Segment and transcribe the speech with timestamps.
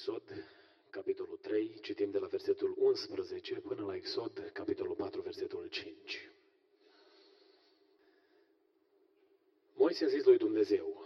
[0.00, 0.44] Exod,
[0.90, 6.30] capitolul 3, citim de la versetul 11 până la Exod, capitolul 4, versetul 5.
[9.74, 11.04] Moise a zis lui Dumnezeu,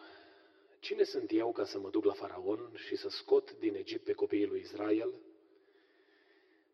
[0.80, 4.12] Cine sunt eu ca să mă duc la Faraon și să scot din Egipt pe
[4.12, 5.14] copiii lui Israel?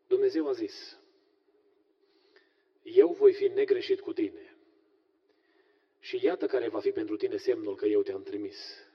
[0.07, 0.99] Dumnezeu a zis,
[2.83, 4.55] Eu voi fi negreșit cu tine.
[5.99, 8.89] Și iată care va fi pentru tine semnul că eu te-am trimis.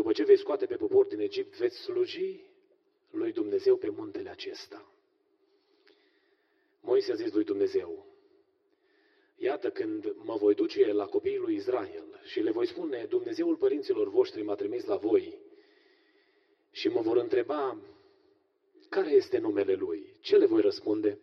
[0.00, 2.40] După ce vei scoate pe popor din Egipt, veți sluji
[3.10, 4.92] lui Dumnezeu pe muntele acesta.
[6.80, 8.06] Moise a zis lui Dumnezeu,
[9.36, 14.08] Iată când mă voi duce la copiii lui Israel și le voi spune, Dumnezeul părinților
[14.08, 15.38] voștri m-a trimis la voi
[16.70, 17.78] și mă vor întreba,
[18.88, 20.16] care este numele lui?
[20.20, 21.18] Ce le voi răspunde?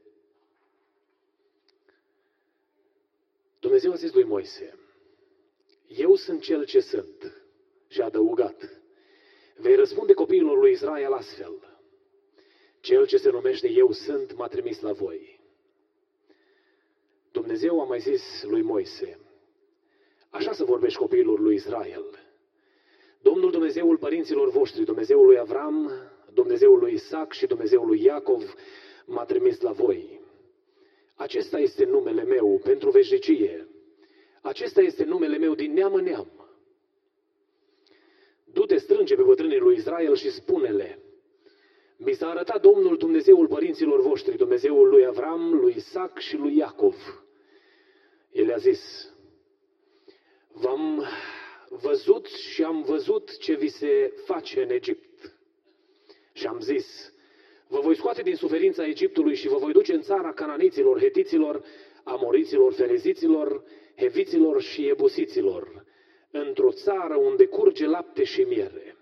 [3.60, 4.80] Dumnezeu a zis lui Moise,
[5.88, 7.37] Eu sunt cel ce sunt
[7.88, 8.82] și a adăugat,
[9.56, 11.78] vei răspunde copiilor lui Israel astfel,
[12.80, 15.40] Cel ce se numește Eu sunt m-a trimis la voi.
[17.32, 19.20] Dumnezeu a mai zis lui Moise,
[20.30, 22.06] așa să vorbești copiilor lui Israel.
[23.22, 25.92] Domnul Dumnezeul părinților voștri, Dumnezeul lui Avram,
[26.34, 28.54] Dumnezeul lui Isaac și Dumnezeul lui Iacov
[29.06, 30.20] m-a trimis la voi.
[31.16, 33.68] Acesta este numele meu pentru veșnicie.
[34.42, 36.37] Acesta este numele meu din neam în neam.
[38.58, 41.00] Du-te strânge pe bătrânii lui Israel și spune-le,
[41.98, 47.24] mi s-a arătat Domnul Dumnezeul părinților voștri, Dumnezeul lui Avram, lui Isaac și lui Iacov.
[48.32, 49.14] El a zis,
[50.52, 51.04] v-am
[51.70, 55.38] văzut și am văzut ce vi se face în Egipt.
[56.34, 57.14] Și am zis,
[57.68, 61.64] vă voi scoate din suferința Egiptului și vă voi duce în țara cananiților, hetiților,
[62.04, 63.64] amoriților, fereziților,
[63.96, 65.86] heviților și ebusiților,
[66.38, 68.96] într-o țară unde curge lapte și miere.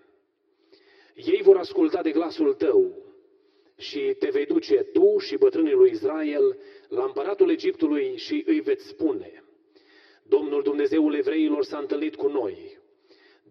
[1.14, 3.06] Ei vor asculta de glasul tău
[3.76, 6.58] și te vei duce tu și bătrânii lui Israel
[6.88, 9.44] la împăratul Egiptului și îi veți spune,
[10.22, 12.78] Domnul Dumnezeul evreilor s-a întâlnit cu noi.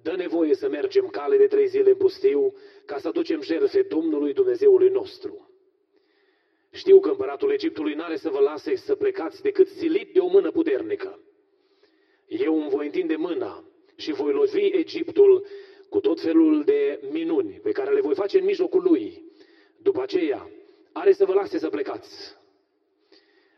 [0.01, 2.53] Dă nevoie să mergem cale de trei zile în pustiu
[2.85, 5.49] ca să aducem jertfe Domnului Dumnezeului nostru.
[6.71, 10.51] Știu că împăratul Egiptului n-are să vă lase să plecați decât silit de o mână
[10.51, 11.19] puternică.
[12.27, 13.64] Eu îmi voi întinde mâna
[13.95, 15.45] și voi lovi Egiptul
[15.89, 19.23] cu tot felul de minuni pe care le voi face în mijlocul lui.
[19.77, 20.49] După aceea,
[20.91, 22.35] are să vă lase să plecați.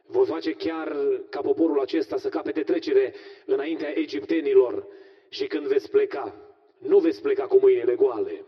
[0.05, 0.97] Voi face chiar
[1.29, 3.13] ca poporul acesta să capete trecere
[3.45, 4.87] înaintea egiptenilor
[5.29, 8.45] și când veți pleca, nu veți pleca cu mâinile goale.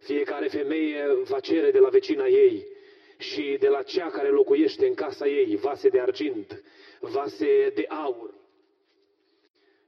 [0.00, 2.66] Fiecare femeie va cere de la vecina ei
[3.16, 6.62] și de la cea care locuiește în casa ei vase de argint,
[7.00, 8.39] vase de aur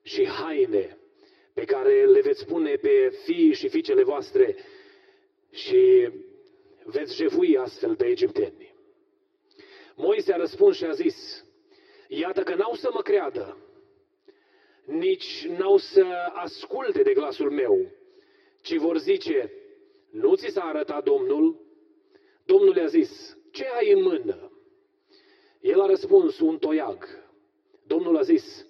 [0.02, 0.98] și haine
[1.54, 4.56] pe care le veți pune pe fii și fiicele voastre
[5.50, 6.10] și
[6.84, 8.74] veți jefui astfel pe egipteni.
[9.94, 11.44] Moise a răspuns și a zis,
[12.08, 13.56] iată că n-au să mă creadă,
[14.84, 17.90] nici n-au să asculte de glasul meu,
[18.62, 19.52] ci vor zice,
[20.10, 21.60] nu ți s-a arătat Domnul?
[22.44, 24.52] Domnul i-a zis, ce ai în mână?
[25.60, 27.04] El a răspuns, un toiag.
[27.86, 28.66] Domnul a zis,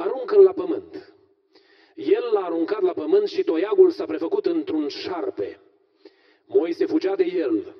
[0.00, 1.14] aruncă-l la pământ.
[1.94, 5.60] El l-a aruncat la pământ și toiagul s-a prefăcut într-un șarpe.
[6.46, 7.76] Moise fugea de el.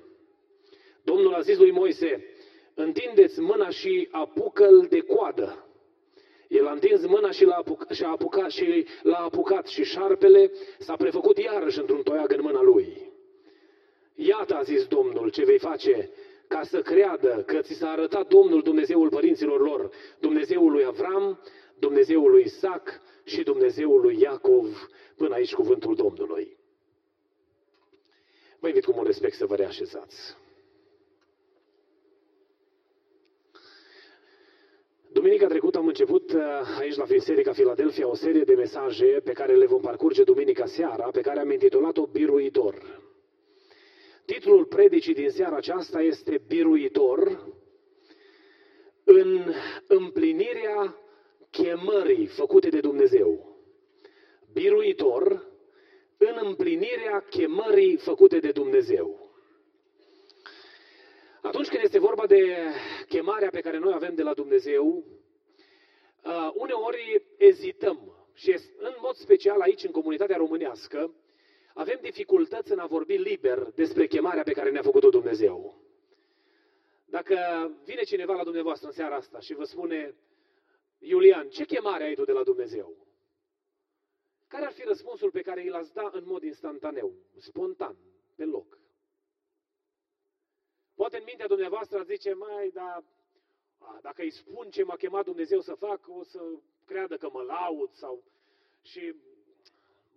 [1.02, 2.24] Domnul a zis lui Moise,
[2.74, 5.64] întindeți mâna și apucă-l de coadă.
[6.48, 10.52] El a întins mâna și l-a apucat, și, a apucat, și l-a apucat și șarpele
[10.78, 13.12] s-a prefăcut iarăși într-un toiag în mâna lui.
[14.14, 16.10] Iată, a zis Domnul, ce vei face
[16.48, 21.40] ca să creadă că ți s-a arătat Domnul Dumnezeul părinților lor, Dumnezeul lui Avram,
[21.80, 26.58] Dumnezeul lui Isaac și Dumnezeul lui Iacov, până aici cuvântul Domnului.
[28.58, 30.36] Vă invit cu mult respect să vă reașezați.
[35.12, 36.40] Duminica trecută am început uh,
[36.78, 41.10] aici la Biserica Filadelfia o serie de mesaje pe care le vom parcurge duminica seara,
[41.10, 43.00] pe care am intitulat-o Biruitor.
[44.24, 47.46] Titlul predicii din seara aceasta este Biruitor
[49.04, 49.52] în
[49.86, 50.96] împlinirea
[51.50, 53.58] chemării făcute de Dumnezeu.
[54.52, 55.48] Biruitor
[56.16, 59.30] în împlinirea chemării făcute de Dumnezeu.
[61.42, 62.56] Atunci când este vorba de
[63.08, 65.04] chemarea pe care noi avem de la Dumnezeu,
[66.24, 71.14] uh, uneori ezităm și în mod special aici în comunitatea românească
[71.74, 75.80] avem dificultăți în a vorbi liber despre chemarea pe care ne-a făcut-o Dumnezeu.
[77.04, 77.36] Dacă
[77.84, 80.14] vine cineva la dumneavoastră în seara asta și vă spune,
[81.00, 83.06] Iulian, ce chemare ai tu de la Dumnezeu?
[84.46, 87.96] Care ar fi răspunsul pe care îl ați da în mod instantaneu, spontan,
[88.34, 88.78] pe loc?
[90.94, 93.04] Poate în mintea dumneavoastră zice, mai, dar
[93.78, 96.40] a, dacă îi spun ce m-a chemat Dumnezeu să fac, o să
[96.84, 98.24] creadă că mă laud sau...
[98.82, 99.14] Și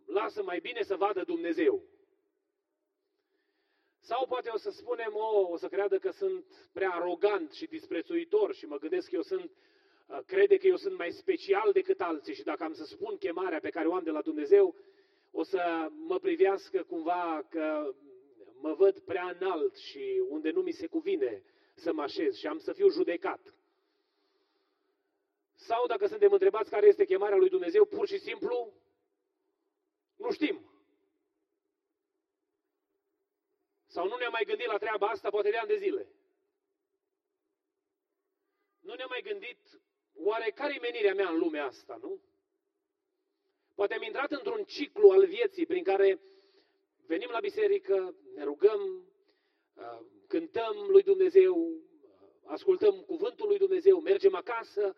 [0.06, 1.84] lasă mai bine să vadă Dumnezeu.
[4.00, 8.54] Sau poate o să spunem, o, o să creadă că sunt prea arogant și disprețuitor
[8.54, 9.52] și mă gândesc că eu sunt,
[10.22, 13.70] crede că eu sunt mai special decât alții și dacă am să spun chemarea pe
[13.70, 14.76] care o am de la Dumnezeu,
[15.32, 17.96] o să mă privească cumva că
[18.62, 21.44] mă văd prea înalt și unde nu mi se cuvine
[21.76, 23.56] să mă așez și am să fiu judecat.
[25.56, 28.74] Sau dacă suntem întrebați care este chemarea lui Dumnezeu, pur și simplu
[30.16, 30.68] nu știm.
[33.86, 36.08] Sau nu ne-am mai gândit la treaba asta poate de ani de zile.
[38.80, 39.83] Nu ne-am mai gândit
[40.16, 42.22] oare care-i menirea mea în lumea asta, nu?
[43.76, 46.20] Poate am intrat într-un ciclu al vieții prin care
[47.06, 49.08] venim la biserică, ne rugăm,
[49.76, 51.80] uh, cântăm lui Dumnezeu, uh,
[52.46, 54.96] ascultăm cuvântul lui Dumnezeu, mergem acasă,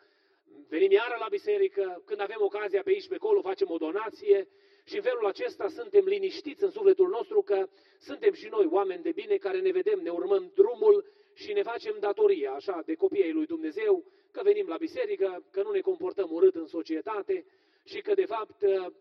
[0.67, 4.47] venim iară la biserică, când avem ocazia pe aici, pe acolo, facem o donație
[4.83, 7.67] și în felul acesta suntem liniștiți în sufletul nostru că
[7.99, 11.05] suntem și noi oameni de bine care ne vedem, ne urmăm drumul
[11.35, 15.71] și ne facem datoria, așa, de copiii lui Dumnezeu, că venim la biserică, că nu
[15.71, 17.45] ne comportăm urât în societate
[17.83, 18.93] și că, de fapt, uh,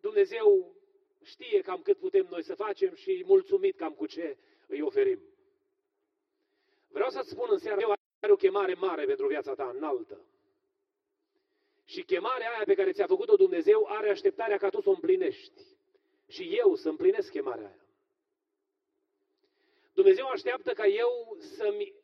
[0.00, 0.74] Dumnezeu
[1.22, 4.36] știe cam cât putem noi să facem și mulțumit cam cu ce
[4.66, 5.20] îi oferim.
[6.88, 10.20] Vreau să-ți spun în seara are o chemare mare pentru viața ta, înaltă.
[11.84, 15.62] Și chemarea aia pe care ți-a făcut-o Dumnezeu are așteptarea ca tu să o împlinești.
[16.26, 17.87] Și eu să împlinesc chemarea aia.
[19.98, 21.94] Dumnezeu așteaptă ca eu să-mi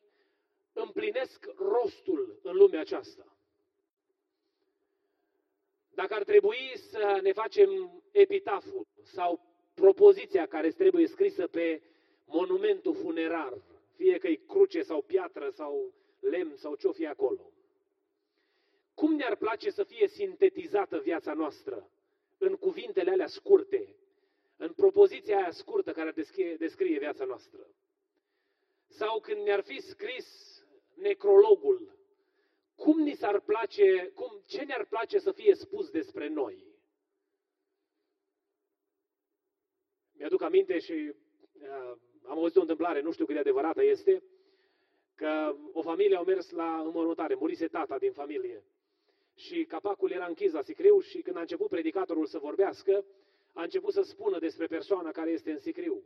[0.72, 3.36] împlinesc rostul în lumea aceasta.
[5.90, 9.40] Dacă ar trebui să ne facem epitaful sau
[9.74, 11.82] propoziția care trebuie scrisă pe
[12.24, 13.52] monumentul funerar,
[13.96, 17.52] fie că e cruce sau piatră sau lemn sau ce-o fie acolo,
[18.94, 21.90] cum ne-ar place să fie sintetizată viața noastră
[22.38, 23.96] în cuvintele alea scurte,
[24.56, 27.66] în propoziția aia scurtă care descrie, descrie viața noastră?
[28.88, 30.58] Sau când ne-ar fi scris
[30.94, 31.96] necrologul,
[32.74, 36.66] cum ni s-ar place, cum, ce ne-ar place să fie spus despre noi?
[40.12, 44.22] Mi-aduc aminte și uh, am auzit o întâmplare, nu știu cât de adevărată este,
[45.14, 48.64] că o familie au mers la înmormântare, murise tata din familie.
[49.34, 53.04] Și capacul era închis la sicriu și când a început predicatorul să vorbească,
[53.52, 56.02] a început să spună despre persoana care este în sicriu.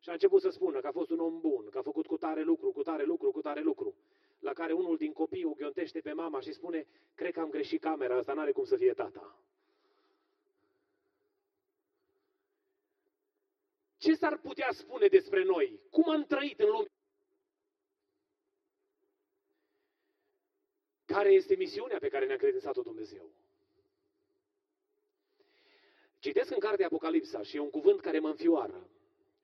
[0.00, 2.16] Și a început să spună că a fost un om bun, că a făcut cu
[2.16, 3.94] tare lucru, cu tare lucru, cu tare lucru.
[4.38, 7.80] La care unul din copii o ghiontește pe mama și spune, cred că am greșit
[7.80, 9.38] camera, asta n-are cum să fie tata.
[13.96, 15.80] Ce s-ar putea spune despre noi?
[15.90, 16.90] Cum am trăit în lume?
[21.04, 23.30] Care este misiunea pe care ne-a credințat-o Dumnezeu?
[26.18, 28.88] Citesc în cartea Apocalipsa și e un cuvânt care mă înfioară.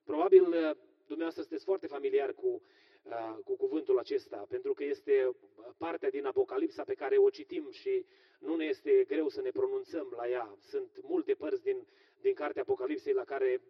[0.07, 0.71] Probabil uh,
[1.07, 2.63] dumneavoastră sunteți foarte familiar cu,
[3.03, 5.37] uh, cu cuvântul acesta, pentru că este
[5.77, 8.05] partea din Apocalipsa pe care o citim și
[8.39, 10.57] nu ne este greu să ne pronunțăm la ea.
[10.61, 11.87] Sunt multe părți din,
[12.21, 13.61] din cartea Apocalipsei la care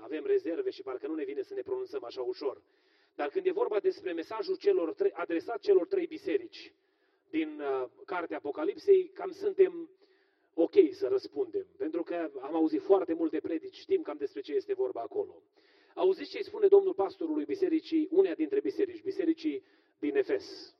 [0.00, 2.62] avem rezerve și parcă nu ne vine să ne pronunțăm așa ușor.
[3.14, 6.74] Dar când e vorba despre mesajul celor trei, adresat celor trei biserici
[7.30, 9.90] din uh, cartea Apocalipsei, cam suntem
[10.54, 14.74] ok să răspundem, pentru că am auzit foarte multe predici, știm cam despre ce este
[14.74, 15.42] vorba acolo.
[15.96, 19.64] Auziți ce îi spune domnul pastorului bisericii, unea dintre biserici, bisericii
[19.98, 20.76] din Efes.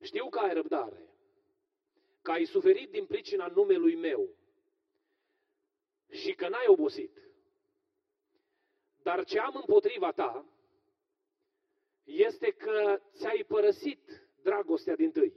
[0.00, 1.08] Știu că ai răbdare,
[2.22, 4.28] că ai suferit din pricina numelui meu
[6.10, 7.18] și că n-ai obosit.
[9.02, 10.46] Dar ce am împotriva ta
[12.04, 15.34] este că ți-ai părăsit dragostea din tâi.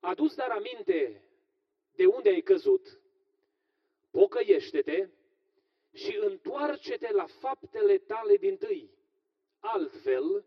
[0.00, 1.28] Adus dar aminte
[1.92, 3.00] de unde ai căzut,
[4.10, 5.10] pocăiește-te
[5.96, 8.90] și întoarce-te la faptele tale din tâi.
[9.58, 10.44] Altfel,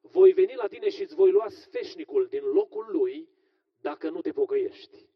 [0.00, 3.28] voi veni la tine și îți voi lua sfeșnicul din locul lui
[3.80, 5.08] dacă nu te pocăiești.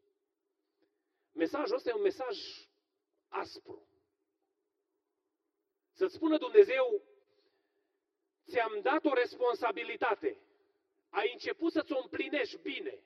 [1.33, 2.37] Mesajul ăsta e un mesaj
[3.29, 3.89] aspru.
[5.93, 7.03] Să-ți spună Dumnezeu,
[8.51, 10.41] ți-am dat o responsabilitate.
[11.11, 13.05] Ai început să-ți o împlinești bine.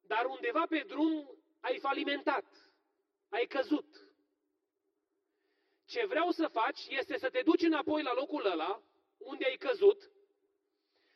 [0.00, 2.70] Dar undeva pe drum ai falimentat.
[3.28, 4.05] Ai căzut.
[5.86, 8.82] Ce vreau să faci este să te duci înapoi la locul ăla
[9.18, 10.10] unde ai căzut,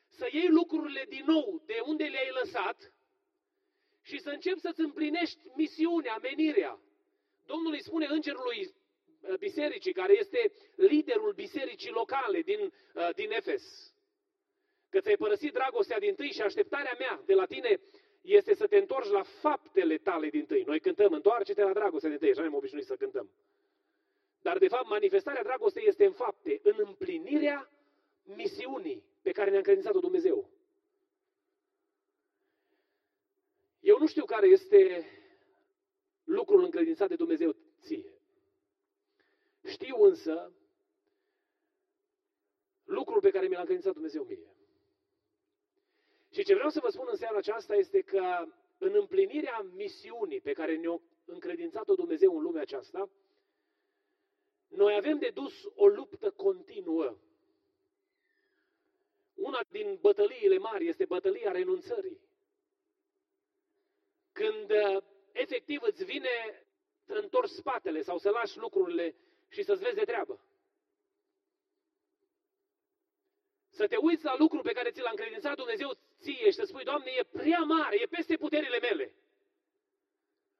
[0.08, 2.92] să iei lucrurile din nou de unde le-ai lăsat
[4.02, 6.80] și să începi să-ți împlinești misiunea, menirea.
[7.46, 8.74] Domnul îi spune îngerului
[9.20, 13.94] uh, bisericii, care este liderul bisericii locale din, uh, din Efes,
[14.88, 17.80] că ți-ai părăsit dragostea din tâi și așteptarea mea de la tine
[18.20, 20.62] este să te întorci la faptele tale din tâi.
[20.62, 23.30] Noi cântăm, întoarce-te la dragostea din tâi, așa ne-am obișnuit să cântăm.
[24.42, 27.70] Dar, de fapt, manifestarea dragostei este în fapte, în împlinirea
[28.23, 30.50] misiunii pe care ne-a încredințat-o Dumnezeu.
[33.80, 35.06] Eu nu știu care este
[36.25, 38.12] lucrul încredințat de Dumnezeu ție.
[39.64, 40.52] Știu însă
[42.85, 44.54] lucrul pe care mi l-a încredințat Dumnezeu mie.
[46.30, 48.47] Și ce vreau să vă spun în seara aceasta este că
[48.78, 53.11] în împlinirea misiunii pe care ne-a încredințat-o Dumnezeu în lumea aceasta,
[54.70, 57.18] noi avem de dus o luptă continuă.
[59.34, 62.20] Una din bătăliile mari este bătălia renunțării.
[64.32, 66.64] Când uh, efectiv îți vine
[67.06, 69.14] să întorci spatele sau să lași lucrurile
[69.48, 70.44] și să-ți vezi de treabă.
[73.68, 76.84] Să te uiți la lucru pe care ți l-a încredințat Dumnezeu ție și să spui,
[76.84, 79.14] Doamne, e prea mare, e peste puterile mele.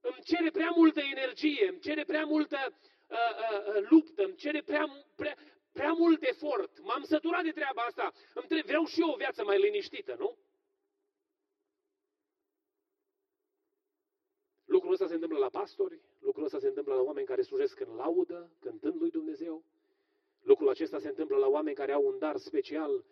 [0.01, 2.79] Îmi cere prea multă energie, îmi cere prea multă
[3.11, 3.17] uh,
[3.51, 5.37] uh, uh luptă, îmi cere prea, prea,
[5.73, 6.81] prea mult efort.
[6.83, 8.13] M-am săturat de treaba asta.
[8.35, 10.39] Îmi trebuie, vreau și eu o viață mai liniștită, nu?
[14.65, 17.95] Lucrul ăsta se întâmplă la pastori, lucrul ăsta se întâmplă la oameni care slujesc în
[17.95, 19.65] laudă, cântând lui Dumnezeu.
[20.43, 23.05] Lucrul acesta se întâmplă la oameni care au un dar special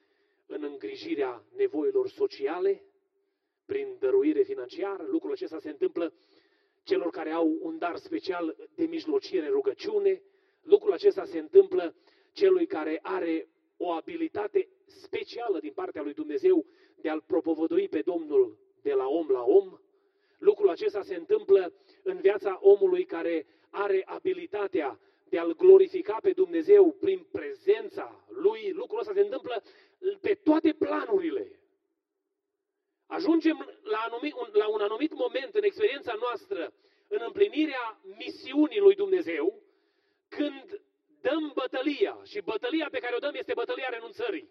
[0.47, 2.83] în îngrijirea nevoilor sociale,
[3.65, 5.03] prin dăruire financiară.
[5.03, 6.13] Lucrul acesta se întâmplă
[6.89, 10.23] celor care au un dar special de mijlocire, rugăciune.
[10.63, 11.95] Lucrul acesta se întâmplă
[12.33, 16.67] celui care are o abilitate specială din partea lui Dumnezeu
[16.97, 19.79] de a-L propovădui pe Domnul de la om la om.
[20.39, 26.93] Lucrul acesta se întâmplă în viața omului care are abilitatea de a-L glorifica pe Dumnezeu
[26.93, 28.73] prin prezența Lui.
[28.73, 29.63] Lucrul ăsta se întâmplă
[30.21, 31.58] pe toate planurile.
[33.09, 36.73] Ajungem la, anumit, la un anumit moment în experiența noastră,
[37.09, 39.63] în împlinirea misiunii lui Dumnezeu,
[40.29, 40.83] când
[41.21, 44.49] dăm bătălia și bătălia pe care o dăm este bătălia renunțării.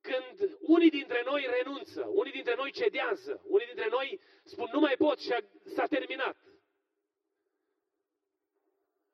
[0.00, 4.96] Când unii dintre noi renunță, unii dintre noi cedează, unii dintre noi spun nu mai
[4.96, 5.34] pot și
[5.64, 6.36] s-a terminat.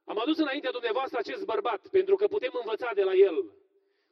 [0.04, 3.54] Am adus înaintea dumneavoastră acest bărbat pentru că putem învăța de la el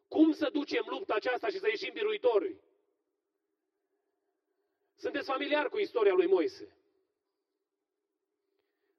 [0.09, 2.57] cum să ducem lupta aceasta și să ieșim biruitori.
[4.99, 6.77] Sunteți familiar cu istoria lui Moise.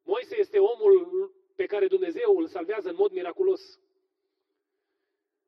[0.03, 3.79] Moise este omul pe care Dumnezeu îl salvează în mod miraculos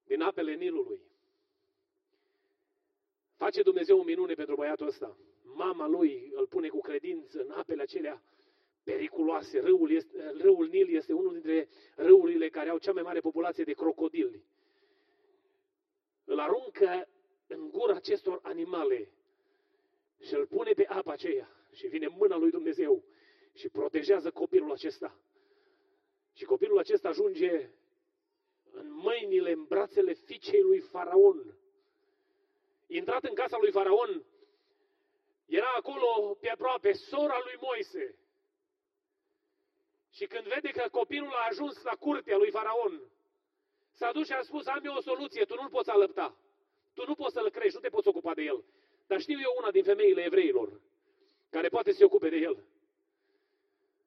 [0.04, 1.00] din apele Nilului.
[3.36, 5.18] Face Dumnezeu o minune pentru băiatul ăsta.
[5.44, 8.24] Mama lui îl pune cu credință în apele acelea
[8.84, 9.60] periculoase.
[9.60, 13.74] Râul, este, râul Nil este unul dintre râurile care au cea mai mare populație de
[13.74, 14.44] crocodili.
[16.24, 17.08] Îl aruncă
[17.48, 19.12] în gura acestor animale
[20.22, 23.04] și îl pune pe apa aceea și vine mâna lui Dumnezeu
[23.54, 25.20] și protejează copilul acesta.
[26.34, 27.70] Și copilul acesta ajunge
[28.72, 31.58] în mâinile, în brațele fiicei lui Faraon.
[32.88, 34.26] Intrat în casa lui Faraon,
[35.46, 38.16] era acolo pe aproape sora lui Moise.
[40.10, 43.12] Și când vede că copilul a ajuns la curtea lui Faraon,
[43.92, 46.38] s-a dus și a spus, am eu o soluție, tu nu-l poți alăpta.
[46.94, 48.64] Tu nu poți să-l crești, nu te poți ocupa de el.
[49.12, 50.82] Dar știu eu una din femeile evreilor
[51.50, 52.64] care poate să se ocupe de el.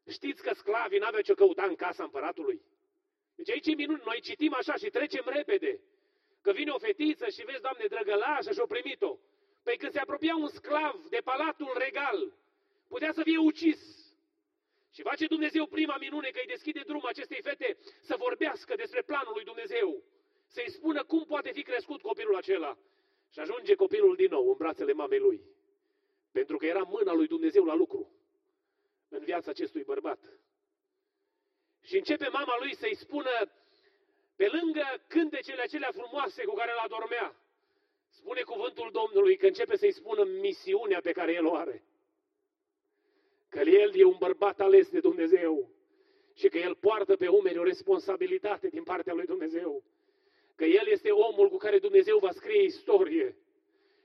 [0.09, 2.61] Știți că sclavii n-aveau ce căuta în casa împăratului?
[3.35, 4.03] Deci aici e minuni.
[4.05, 5.81] Noi citim așa și trecem repede.
[6.41, 9.19] Că vine o fetiță și vezi, Doamne, drăgălașă și-o primit-o.
[9.63, 12.33] Păi când se apropia un sclav de palatul regal,
[12.89, 13.81] putea să fie ucis.
[14.93, 19.33] Și face Dumnezeu prima minune că îi deschide drum acestei fete să vorbească despre planul
[19.35, 20.03] lui Dumnezeu.
[20.47, 22.79] Să-i spună cum poate fi crescut copilul acela.
[23.31, 25.41] Și ajunge copilul din nou în brațele mamei lui.
[26.31, 28.13] Pentru că era mâna lui Dumnezeu la lucru
[29.09, 30.19] în viața acestui bărbat.
[31.81, 33.31] Și începe mama lui să-i spună,
[34.37, 37.37] pe lângă cântecele acelea frumoase cu care la dormea,
[38.09, 41.85] spune cuvântul Domnului că începe să-i spună misiunea pe care el o are.
[43.49, 45.71] Că el e un bărbat ales de Dumnezeu
[46.35, 49.85] și că el poartă pe umeri o responsabilitate din partea lui Dumnezeu.
[50.57, 53.37] Că el este omul cu care Dumnezeu va scrie istorie.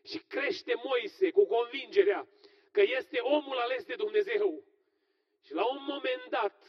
[0.04, 2.28] Și crește Moise cu convingerea
[2.72, 4.64] că este omul ales de Dumnezeu.
[5.42, 6.64] Și la un moment dat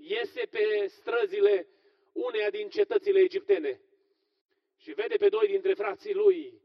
[0.00, 1.66] iese pe străzile
[2.12, 3.80] uneia din cetățile egiptene
[4.76, 6.60] și vede pe doi dintre frații lui,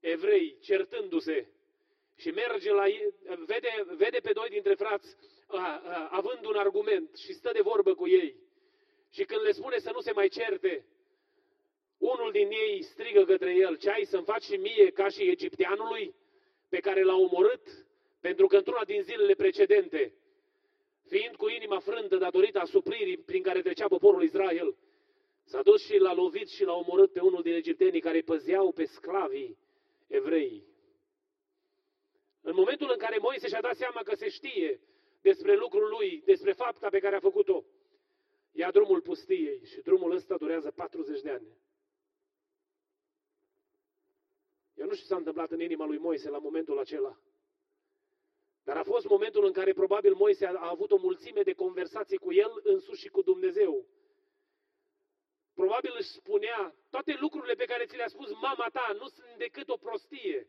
[0.00, 1.48] evrei, certându-se
[2.16, 2.84] și merge la
[3.46, 7.94] vede, vede pe doi dintre frați a, a, având un argument și stă de vorbă
[7.94, 8.36] cu ei.
[9.10, 10.86] Și când le spune să nu se mai certe,
[11.98, 16.14] unul din ei strigă către el, ce ai să-mi faci și mie ca și egipteanului
[16.68, 17.86] pe care l-a omorât?
[18.20, 20.12] Pentru că într-una din zilele precedente,
[21.06, 24.76] fiind cu inima frântă datorită asupririi prin care trecea poporul Israel,
[25.44, 28.84] s-a dus și l-a lovit și l-a omorât pe unul din egiptenii care păzeau pe
[28.84, 29.58] sclavii
[30.06, 30.62] evrei.
[32.40, 34.80] În momentul în care Moise și-a dat seama că se știe
[35.20, 37.64] despre lucrul lui, despre fapta pe care a făcut-o,
[38.52, 41.46] ia drumul pustiei și drumul ăsta durează 40 de ani.
[44.78, 47.20] Eu nu știu ce s-a întâmplat în inima lui Moise la momentul acela.
[48.62, 52.18] Dar a fost momentul în care probabil Moise a, a avut o mulțime de conversații
[52.18, 53.86] cu el însuși și cu Dumnezeu.
[55.54, 59.68] Probabil își spunea, toate lucrurile pe care ți le-a spus mama ta nu sunt decât
[59.68, 60.48] o prostie.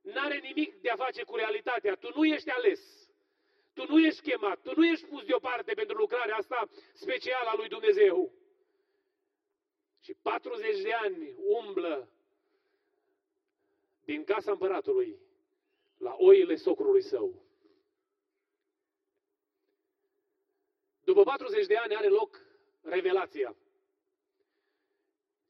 [0.00, 1.94] N-are nimic de a face cu realitatea.
[1.94, 3.10] Tu nu ești ales.
[3.72, 4.60] Tu nu ești chemat.
[4.62, 8.32] Tu nu ești pus deoparte pentru lucrarea asta specială a lui Dumnezeu.
[10.00, 12.15] Și 40 de ani umblă
[14.06, 15.18] din casa împăratului
[15.96, 17.44] la oile socrului său.
[21.04, 22.40] După 40 de ani are loc
[22.80, 23.56] revelația.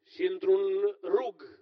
[0.04, 1.58] Și într-un rug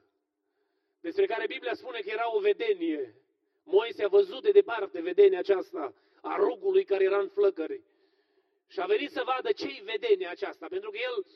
[1.01, 3.19] despre care Biblia spune că era o vedenie,
[3.65, 7.83] Moise a văzut de departe vedenia aceasta a rugului care era în flăcări.
[8.67, 11.27] Și a venit să vadă ce-i vedenia aceasta, pentru că el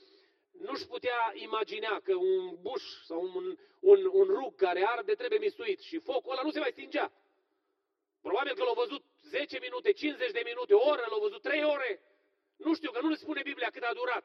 [0.59, 5.81] nu-și putea imagina că un buș sau un, un, un rug care arde trebuie mistuit
[5.81, 7.13] și focul ăla nu se mai stingea.
[8.21, 12.03] Probabil că l-au văzut 10 minute, 50 de minute, o oră, l-au văzut 3 ore.
[12.57, 14.25] Nu știu, că nu ne spune Biblia cât a durat.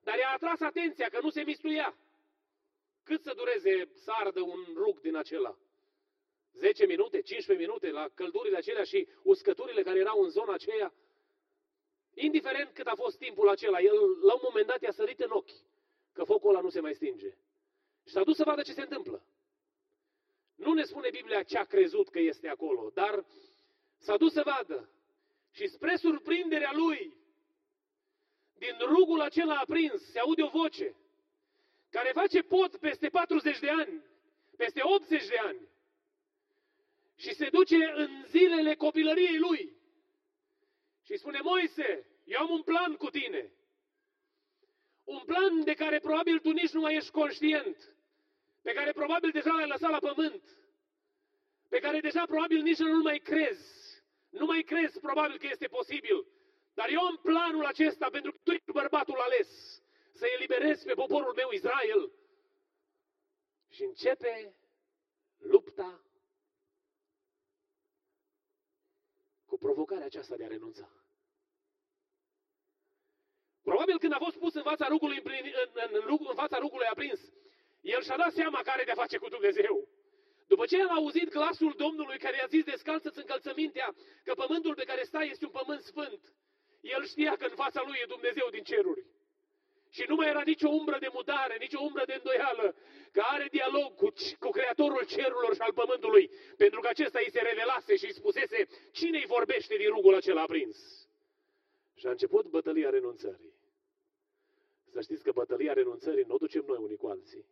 [0.00, 1.98] Dar i-a atras atenția că nu se mistuia.
[3.02, 5.58] Cât să dureze să ardă un rug din acela?
[6.52, 10.94] 10 minute, 15 minute la căldurile acelea și uscăturile care erau în zona aceea?
[12.18, 15.50] Indiferent cât a fost timpul acela, el la un moment dat i-a sărit în ochi
[16.12, 17.28] că focul ăla nu se mai stinge.
[18.04, 19.24] Și s-a dus să vadă ce se întâmplă.
[20.54, 23.24] Nu ne spune Biblia ce a crezut că este acolo, dar
[23.98, 24.90] s-a dus să vadă.
[25.50, 27.16] Și spre surprinderea lui,
[28.58, 30.96] din rugul acela aprins, se aude o voce
[31.90, 34.02] care face pot peste 40 de ani,
[34.56, 35.68] peste 80 de ani.
[37.16, 39.76] Și se duce în zilele copilăriei lui.
[41.06, 43.52] Și spune, Moise, eu am un plan cu tine.
[45.04, 47.96] Un plan de care probabil tu nici nu mai ești conștient
[48.62, 50.42] pe care probabil deja l-ai lăsat la pământ,
[51.68, 54.02] pe care deja probabil nici nu mai crezi.
[54.28, 56.26] Nu mai crezi probabil că este posibil.
[56.74, 59.48] Dar eu am planul acesta pentru că tu ești bărbatul ales
[60.12, 62.12] să eliberezi pe poporul meu Israel.
[63.68, 64.54] Și începe
[65.38, 66.00] lupta
[69.44, 70.95] cu provocarea aceasta de a renunța.
[73.70, 77.20] Probabil când a fost pus în fața rugului, în, în, în, în fața rugului aprins,
[77.80, 79.88] el și-a dat seama care de a face cu Dumnezeu.
[80.46, 83.88] După ce el a auzit glasul Domnului care i-a zis descalță-ți încălțămintea
[84.24, 86.20] că pământul pe care stai este un pământ sfânt,
[86.80, 89.04] el știa că în fața lui e Dumnezeu din ceruri.
[89.90, 92.74] Și nu mai era nicio umbră de mutare, nicio umbră de îndoială,
[93.12, 97.40] că are dialog cu, cu Creatorul cerurilor și al pământului, pentru că acesta îi se
[97.40, 100.78] revelase și îi spusese cine îi vorbește din rugul acela aprins.
[101.94, 103.55] Și a început bătălia renunțării.
[104.92, 107.44] Să știți că bătălia renunțării nu o ducem noi unii cu alții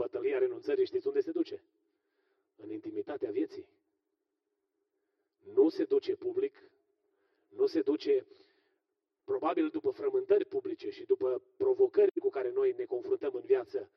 [0.00, 1.62] bătălia renunțării, știți unde se duce?
[2.56, 3.68] În intimitatea vieții.
[5.54, 6.54] Nu se duce public,
[7.48, 8.26] nu se duce
[9.24, 13.90] probabil după frământări publice și după provocări cu care noi ne confruntăm în viață,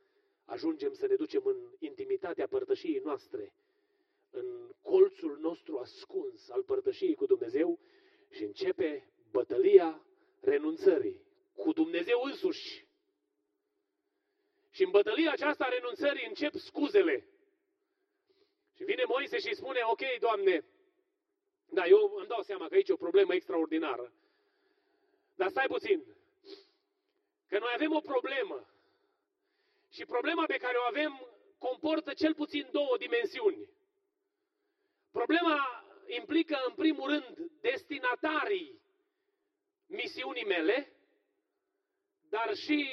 [0.46, 3.54] ajungem să ne ducem în intimitatea părtășiei noastre
[4.30, 7.80] în colțul nostru ascuns al părtășiei cu Dumnezeu
[8.30, 10.06] și începe bătălia
[10.40, 11.23] renunțării
[11.56, 12.86] cu Dumnezeu însuși.
[14.70, 17.28] Și în bătălia aceasta a renunțării încep scuzele.
[18.76, 20.66] Și vine Moise și spune, ok, Doamne,
[21.66, 24.14] da, eu îmi dau seama că aici e o problemă extraordinară.
[25.36, 26.16] Dar stai puțin,
[27.48, 28.68] că noi avem o problemă.
[29.90, 33.70] Și problema pe care o avem comportă cel puțin două dimensiuni.
[35.12, 38.82] Problema implică, în primul rând, destinatarii
[39.86, 40.93] misiunii mele,
[42.36, 42.90] dar și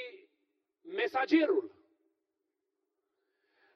[0.83, 1.74] mesagerul.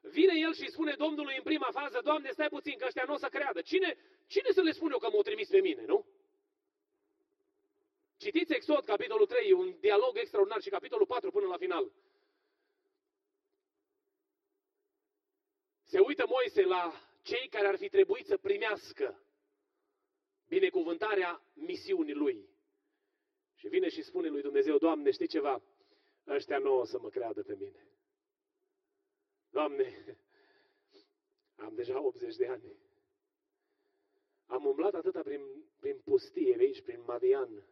[0.01, 3.17] Vine el și spune Domnului în prima fază, Doamne, stai puțin, că ăștia nu o
[3.17, 3.61] să creadă.
[3.61, 3.97] Cine,
[4.27, 6.05] cine să le spune eu că m-au trimis pe mine, nu?
[8.17, 11.91] Citiți Exod, capitolul 3, un dialog extraordinar și capitolul 4 până la final.
[15.83, 19.23] Se uită Moise la cei care ar fi trebuit să primească
[20.47, 22.54] binecuvântarea misiunii lui.
[23.65, 25.61] Și vine și spune lui Dumnezeu, Doamne, știi ceva?
[26.27, 27.87] Ăștia nu o să mă creadă pe mine.
[29.49, 30.17] Doamne,
[31.55, 32.75] am deja 80 de ani.
[34.45, 35.41] Am umblat atâta prin,
[35.79, 37.67] prin pustie aici, prin Madian.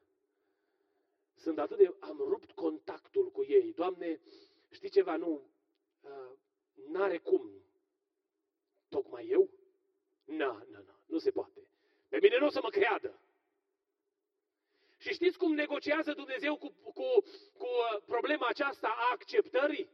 [1.35, 1.95] Sunt atât de...
[1.99, 3.73] Am rupt contactul cu ei.
[3.73, 4.19] Doamne,
[4.69, 5.15] știi ceva?
[5.15, 5.49] Nu,
[6.01, 6.31] uh,
[6.87, 7.51] n-are cum.
[8.89, 9.49] Tocmai eu?
[10.25, 11.67] Nu, nu, nu, nu se poate.
[12.09, 13.22] Pe mine nu o să mă creadă.
[15.03, 16.91] Și știți cum negociază Dumnezeu cu, cu,
[17.57, 19.89] cu uh, problema aceasta a acceptării?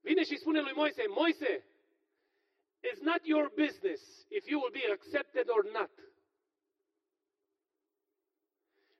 [0.00, 1.66] Vine și spune lui Moise, Moise,
[2.88, 5.90] it's not your business if you will be accepted or not.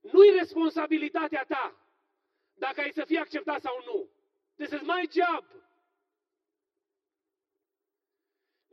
[0.01, 1.79] Nu-i responsabilitatea ta
[2.55, 4.11] dacă ai să fii acceptat sau nu.
[4.57, 5.45] This is my job.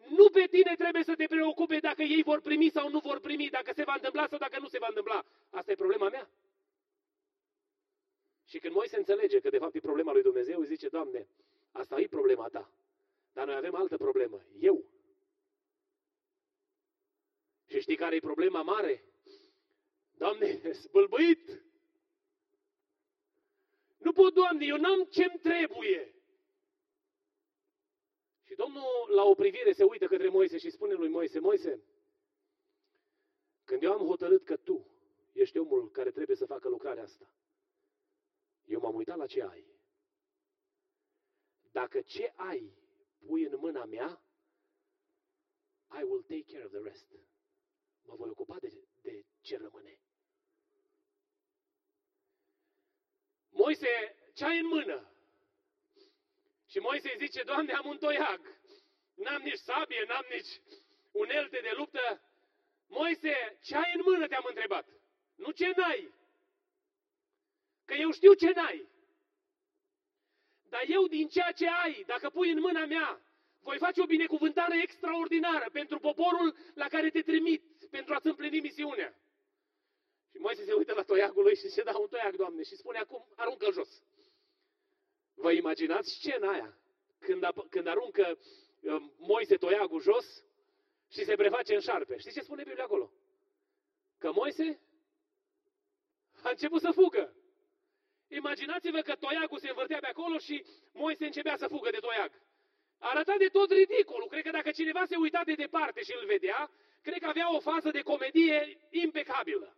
[0.08, 3.50] Nu pe tine trebuie să te preocupe dacă ei vor primi sau nu vor primi,
[3.50, 5.26] dacă se va întâmpla sau dacă nu se va întâmpla.
[5.50, 6.30] Asta e problema mea.
[8.46, 11.28] Și când Moise înțelege că de fapt e problema lui Dumnezeu, îi zice, Doamne,
[11.72, 12.72] asta e problema ta.
[13.34, 14.42] Dar noi avem altă problemă.
[14.60, 14.84] Eu.
[17.68, 19.04] Și știi care e problema mare?
[20.18, 21.64] Doamne, spălbăit!
[23.98, 26.14] Nu pot, Doamne, eu n-am ce-mi trebuie.
[28.54, 31.84] Și Domnul, la o privire, se uită către Moise și spune lui Moise, Moise,
[33.64, 34.88] când eu am hotărât că tu
[35.32, 37.32] ești omul care trebuie să facă lucrarea asta,
[38.66, 39.66] eu m-am uitat la ce ai.
[41.72, 42.78] Dacă ce ai
[43.26, 44.22] pui în mâna mea,
[46.00, 47.08] I will take care of the rest.
[48.02, 50.00] Mă voi ocupa de, de ce rămâne.
[53.50, 55.13] Moise, ce ai în mână?
[56.74, 58.42] Și Moise îi zice, Doamne, am un toiag.
[59.14, 60.62] N-am nici sabie, n-am nici
[61.12, 62.22] unelte de luptă.
[62.88, 64.88] Moise, ce ai în mână, te-am întrebat.
[65.36, 66.14] Nu ce n-ai.
[67.86, 68.88] Că eu știu ce n-ai.
[70.70, 73.22] Dar eu din ceea ce ai, dacă pui în mâna mea,
[73.62, 79.16] voi face o binecuvântare extraordinară pentru poporul la care te trimit, pentru a-ți împlini misiunea.
[80.32, 82.98] Și Moise se uită la toiagul lui și se dă un toiag, Doamne, și spune
[82.98, 84.04] acum, aruncă jos.
[85.34, 86.78] Vă imaginați scena aia?
[87.20, 88.38] Când, a, când aruncă
[88.82, 90.44] uh, Moise toiagul jos
[91.10, 92.18] și se preface în șarpe.
[92.18, 93.12] Știți ce spune Biblia acolo?
[94.18, 94.80] Că Moise
[96.44, 97.36] a început să fugă.
[98.28, 102.32] Imaginați-vă că toiagul se învârtea pe acolo și Moise începea să fugă de toiag.
[102.98, 104.28] Arăta de tot ridicolul.
[104.28, 107.60] Cred că dacă cineva se uita de departe și îl vedea, cred că avea o
[107.60, 109.78] fază de comedie impecabilă.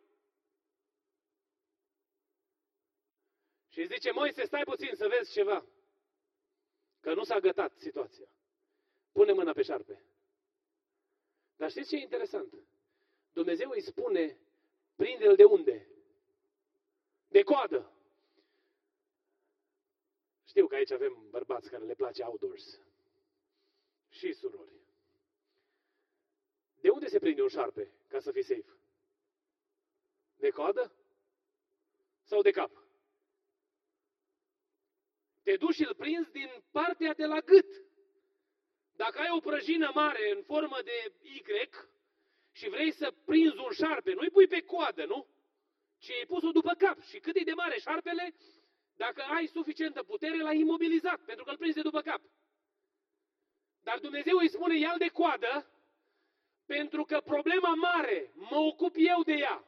[3.76, 5.66] Și zice, Moise, stai puțin să vezi ceva.
[7.00, 8.28] Că nu s-a gătat situația.
[9.12, 10.04] Pune mâna pe șarpe.
[11.56, 12.54] Dar știți ce e interesant?
[13.34, 14.40] Dumnezeu îi spune,
[14.96, 15.88] prinde-l de unde?
[17.28, 17.92] De coadă.
[20.48, 22.80] Știu că aici avem bărbați care le place outdoors.
[24.10, 24.80] Și surori.
[26.80, 28.78] De unde se prinde un șarpe ca să fii safe?
[30.36, 30.92] De coadă?
[32.24, 32.85] Sau de cap?
[35.46, 37.70] Te duci și îl prinzi din partea de la gât.
[38.96, 41.42] Dacă ai o prăjină mare în formă de Y
[42.52, 45.28] și vrei să prinzi un șarpe, nu-i pui pe coadă, nu?
[45.98, 47.02] Ci ai pus-o după cap.
[47.02, 48.36] Și cât e de mare șarpele,
[48.96, 52.22] dacă ai suficientă putere, l-ai imobilizat, pentru că îl prinzi de după cap.
[53.84, 55.72] Dar Dumnezeu îi spune, ia de coadă,
[56.66, 59.66] pentru că problema mare, mă ocup eu de ea.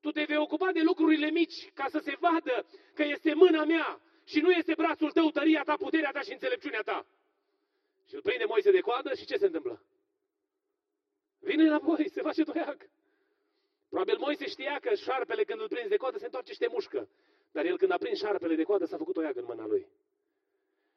[0.00, 4.03] Tu te vei ocupa de lucrurile mici, ca să se vadă că este mâna mea
[4.24, 7.06] și nu este brațul tău, tăria ta, puterea ta și înțelepciunea ta.
[8.08, 9.82] Și îl prinde Moise de coadă și ce se întâmplă?
[11.40, 12.88] înapoi, se face toiag.
[13.88, 17.08] Probabil Moise știa că șarpele când îl prins de coadă se întoarce și te mușcă.
[17.52, 19.86] Dar el când a prins șarpele de coadă s-a făcut toiag în mâna lui.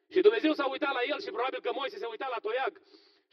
[0.08, 2.80] Și Dumnezeu s-a uitat la el și probabil că Moise se uita la toiag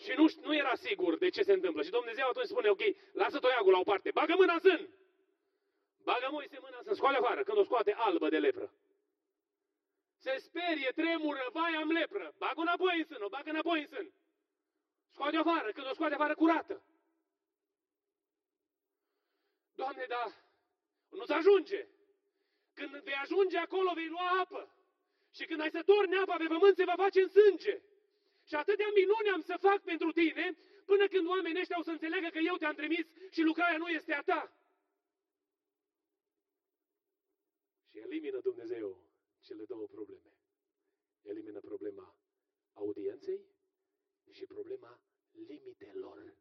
[0.03, 1.81] și nu, nu era sigur de ce se întâmplă.
[1.83, 2.81] Și Dumnezeu atunci spune, ok,
[3.13, 4.89] lasă toiagul la o parte, bagă mâna în sân.
[6.03, 8.73] Bagă Moise mâna în sân, scoate afară, când o scoate albă de lepră.
[10.25, 12.35] Se sperie, tremură, vai, am lepră.
[12.37, 14.13] Bagă înapoi în sân, o bagă înapoi în sân.
[15.11, 16.83] Scoate afară, când o scoate afară, curată.
[19.75, 20.25] Doamne, da,
[21.09, 21.87] nu-ți ajunge.
[22.73, 24.75] Când vei ajunge acolo, vei lua apă.
[25.31, 27.81] Și când ai să torni apa pe pământ, se va face în sânge.
[28.47, 32.27] Și atâtea minuni am să fac pentru tine, până când oamenii ăștia o să înțeleagă
[32.27, 34.53] că eu te-am trimis și lucrarea nu este a ta.
[37.89, 39.04] Și elimină Dumnezeu
[39.45, 40.31] cele două probleme.
[41.21, 42.15] Elimină problema
[42.73, 43.45] audienței
[44.29, 44.99] și problema
[45.31, 46.35] limitelor.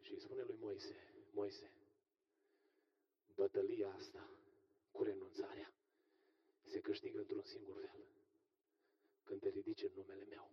[0.00, 0.96] Și îi spune lui Moise,
[1.30, 1.72] Moise,
[3.34, 4.30] bătălia asta
[4.90, 5.74] cu renunțarea
[6.62, 8.06] se câștigă într-un singur fel.
[9.22, 10.50] Când te ridici în numele meu.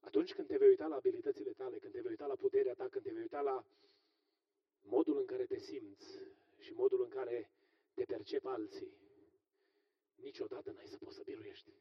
[0.00, 2.88] Atunci când te vei uita la abilitățile tale, când te vei uita la puterea ta,
[2.88, 3.64] când te vei uita la
[4.82, 6.18] modul în care te simți
[6.58, 7.50] și modul în care
[7.94, 8.96] te percep alții,
[10.14, 11.72] niciodată n-ai să poți să biruiești.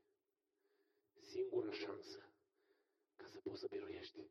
[1.19, 2.31] Singura șansă
[3.15, 4.29] ca să poți să biruiești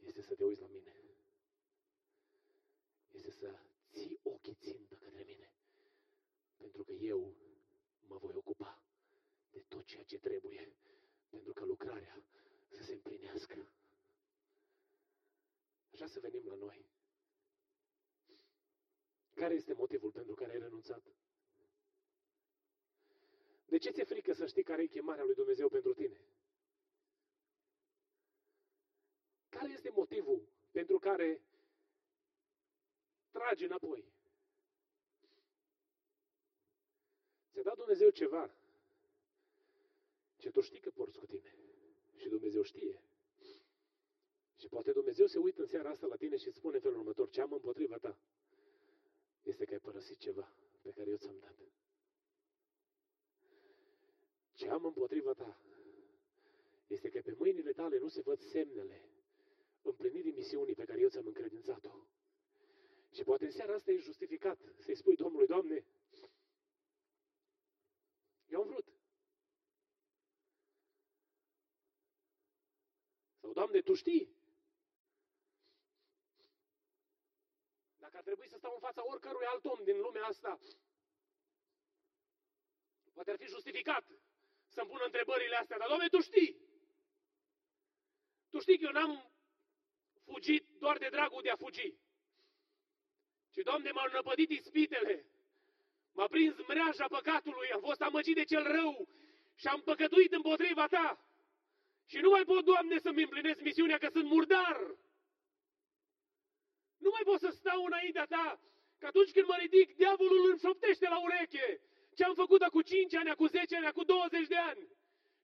[0.00, 0.96] este să te uiți la mine.
[3.10, 3.58] Este să
[3.92, 5.52] ții ochii țintă către mine.
[6.56, 7.34] Pentru că eu
[8.06, 8.82] mă voi ocupa
[9.50, 10.76] de tot ceea ce trebuie
[11.28, 12.22] pentru că lucrarea
[12.68, 13.68] să se împlinească.
[15.92, 16.86] Așa să venim la noi.
[19.34, 21.02] Care este motivul pentru care ai renunțat?
[23.66, 26.20] De ce ți-e frică să știi care e chemarea lui Dumnezeu pentru tine?
[29.48, 31.42] Care este motivul pentru care
[33.30, 34.12] tragi înapoi?
[37.52, 38.54] Ți-a dat Dumnezeu ceva
[40.36, 41.54] ce tu știi că porți cu tine.
[42.16, 43.02] Și Dumnezeu știe.
[44.56, 46.98] Și poate Dumnezeu se uită în seara asta la tine și îți spune în felul
[46.98, 48.18] următor, ce am împotriva ta
[49.44, 50.52] este că ai părăsit ceva
[50.82, 51.58] pe care eu ți-am dat.
[54.54, 55.58] Ce am împotriva ta
[56.86, 59.08] este că pe mâinile tale nu se văd semnele
[59.82, 62.06] împlinirii misiunii pe care eu ți-am încredințat-o.
[63.10, 65.84] Și poate în seara asta e justificat să-i spui Domnului, Doamne,
[68.54, 68.88] eu am vrut.
[73.40, 74.36] Sau, Doamne, Tu știi.
[77.98, 80.58] Dacă ar trebui să stau în fața oricărui alt om din lumea asta,
[83.12, 84.04] poate ar fi justificat
[84.68, 86.50] să-mi pun întrebările astea, dar, Doamne, Tu știi.
[88.50, 89.32] Tu știi că eu n-am
[90.24, 91.94] fugit doar de dragul de a fugi.
[93.52, 95.26] Și, Doamne, m-au năpădit ispitele.
[96.12, 99.08] M-a prins mreaja păcatului, am fost amăgit de cel rău
[99.54, 101.24] și am păcătuit împotriva Ta.
[102.06, 104.96] Și nu mai pot, Doamne, să-mi împlinesc misiunea, că sunt murdar.
[107.04, 108.60] Nu mai pot să stau înaintea Ta,
[108.98, 111.80] că atunci când mă ridic, diavolul îmi șoptește la ureche
[112.14, 114.88] ce am făcut cu 5 ani, cu 10 ani, cu 20 de ani.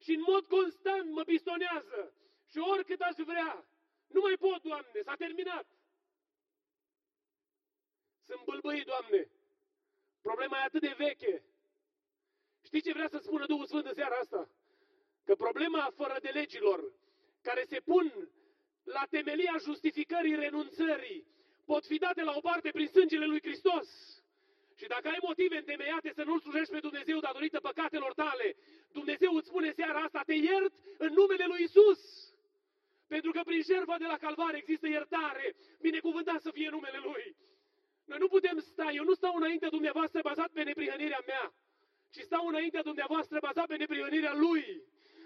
[0.05, 2.14] Și în mod constant mă pistonează.
[2.51, 3.66] Și oricât aș vrea,
[4.07, 5.66] nu mai pot, Doamne, s-a terminat.
[8.27, 9.31] Sunt bâlbâit, Doamne.
[10.20, 11.44] Problema e atât de veche.
[12.62, 14.51] Știi ce vrea să spună Duhul Sfânt în seara asta?
[15.25, 16.92] Că problema fără de legilor,
[17.42, 18.31] care se pun
[18.83, 21.27] la temelia justificării renunțării,
[21.72, 23.88] pot fi date la o parte prin sângele lui Hristos.
[24.80, 28.56] Și dacă ai motive întemeiate să nu-L slujești pe Dumnezeu datorită păcatelor tale,
[28.98, 32.00] Dumnezeu îți spune seara asta, te iert în numele lui Isus.
[33.06, 35.46] Pentru că prin jertfa de la Calvar există iertare.
[35.80, 37.37] Binecuvântat să fie numele Lui.
[38.04, 41.54] Noi nu putem sta, eu nu stau înaintea dumneavoastră bazat pe neprihănirea mea,
[42.14, 44.83] ci stau înaintea dumneavoastră bazat pe neprihănirea Lui.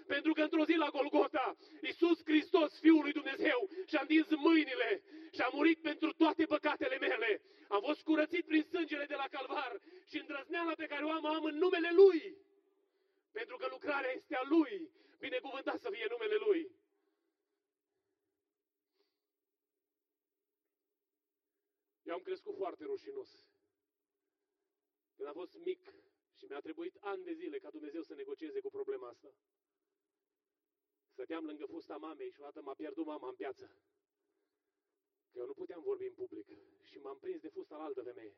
[0.07, 5.41] Pentru că într-o zi la Golgota, Iisus Hristos, Fiul lui Dumnezeu, și-a întins mâinile și
[5.41, 7.41] a murit pentru toate păcatele mele.
[7.67, 11.43] Am fost curățit prin sângele de la Calvar și îndrăzneala pe care o am, am
[11.43, 12.37] în numele Lui.
[13.31, 14.89] Pentru că lucrarea este a Lui.
[15.19, 16.71] Binecuvântat să fie numele Lui.
[22.03, 23.29] Eu am crescut foarte rușinos.
[25.15, 25.81] Când am fost mic
[26.37, 29.27] și mi-a trebuit ani de zile ca Dumnezeu să negocieze cu problema asta.
[31.15, 33.65] Stăteam lângă fusta mamei și o dată m-a pierdut mama în piață.
[35.31, 36.47] Că eu nu puteam vorbi în public
[36.81, 38.37] și m-am prins de fusta la altă femeie.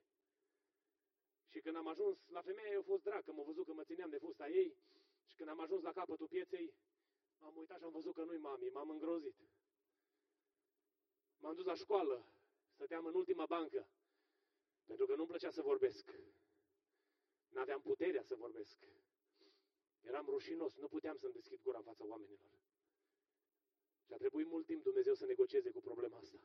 [1.47, 3.83] Și când am ajuns la femeia, eu a fost drag, că m-a văzut că mă
[3.83, 4.75] țineam de fusta ei
[5.25, 6.73] și când am am ajuns la capătul pieței,
[7.39, 9.35] m-am uitat și am văzut că nu-i mami, m-am îngrozit.
[11.37, 12.25] M-am dus la școală,
[12.73, 13.87] stăteam în ultima bancă,
[14.85, 16.05] pentru că nu-mi plăcea să vorbesc.
[17.49, 18.77] N-aveam puterea să vorbesc.
[20.01, 22.57] Eram rușinos, nu puteam să-mi deschid gura în fața oamenilor.
[24.07, 26.37] Și a trebuit mult timp Dumnezeu să negocieze cu problema asta.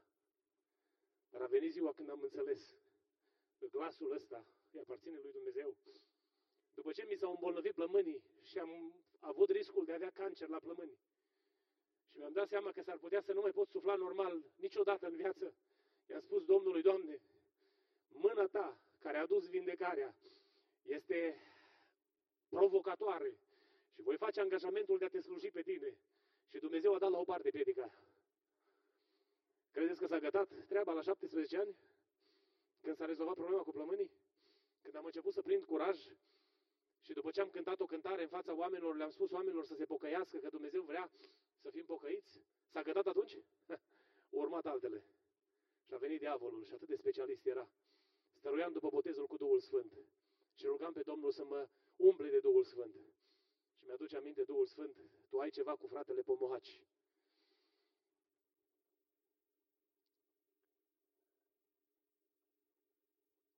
[1.30, 2.76] Dar a venit ziua când am înțeles
[3.58, 5.76] că glasul ăsta îi aparține lui Dumnezeu.
[6.74, 10.58] După ce mi s-au îmbolnăvit plămânii și am avut riscul de a avea cancer la
[10.58, 10.98] plămâni,
[12.10, 15.16] și mi-am dat seama că s-ar putea să nu mai pot sufla normal niciodată în
[15.16, 15.54] viață,
[16.10, 17.20] i-am spus Domnului, Doamne,
[18.08, 20.14] mâna Ta care a dus vindecarea
[20.82, 21.36] este
[22.48, 23.36] provocatoare
[23.94, 25.96] și voi face angajamentul de a te sluji pe tine.
[26.52, 27.90] Și Dumnezeu a dat la o parte predica
[29.70, 31.76] Credeți că s-a gătat treaba la 17 ani?
[32.80, 34.10] Când s-a rezolvat problema cu plămânii?
[34.82, 35.98] Când am început să prind curaj
[37.00, 39.84] și după ce am cântat o cântare în fața oamenilor, le-am spus oamenilor să se
[39.84, 41.10] pocăiască, că Dumnezeu vrea
[41.58, 42.42] să fim pocăiți?
[42.68, 43.38] S-a gătat atunci?
[44.40, 45.04] Urmat altele.
[45.86, 47.68] Și a venit diavolul și atât de specialist era.
[48.32, 49.92] Stăruiam după botezul cu Duhul Sfânt
[50.54, 52.94] și rugam pe Domnul să mă umple de Duhul Sfânt.
[53.82, 54.96] Și mi-aduce aminte Duhul Sfânt,
[55.28, 56.82] tu ai ceva cu fratele Pomohaci.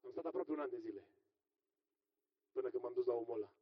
[0.05, 1.09] Am stat aproape un an de zile
[2.53, 3.53] până când m-am dus la omul ăla.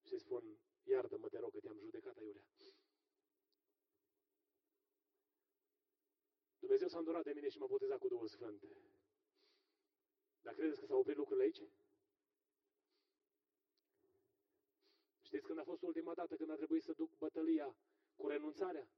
[0.00, 2.44] Și să-i spun, iartă-mă, te rog, că te-am judecat aiurea.
[6.58, 8.62] Dumnezeu s-a îndurat de mine și m-a botezat cu Duhul Sfânt.
[10.40, 11.62] Dar credeți că s-au oprit lucrurile aici?
[15.26, 17.76] Știți când a fost ultima dată când a trebuit să duc bătălia
[18.16, 18.88] cu renunțarea?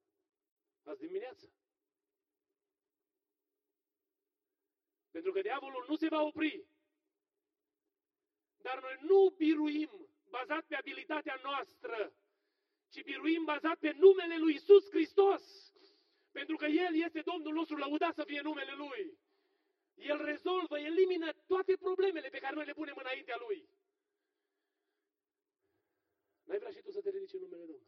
[0.82, 1.52] Azi dimineață.
[5.10, 6.66] Pentru că diavolul nu se va opri.
[8.56, 9.90] Dar noi nu biruim
[10.30, 12.14] bazat pe abilitatea noastră,
[12.88, 15.72] ci biruim bazat pe numele lui Isus Hristos.
[16.30, 19.18] Pentru că El este Domnul nostru, lăudat să fie numele Lui.
[19.94, 23.68] El rezolvă, elimină toate problemele pe care noi le punem înaintea Lui.
[26.48, 27.86] N-ai vrea și tu să te ridici în numele Domnului?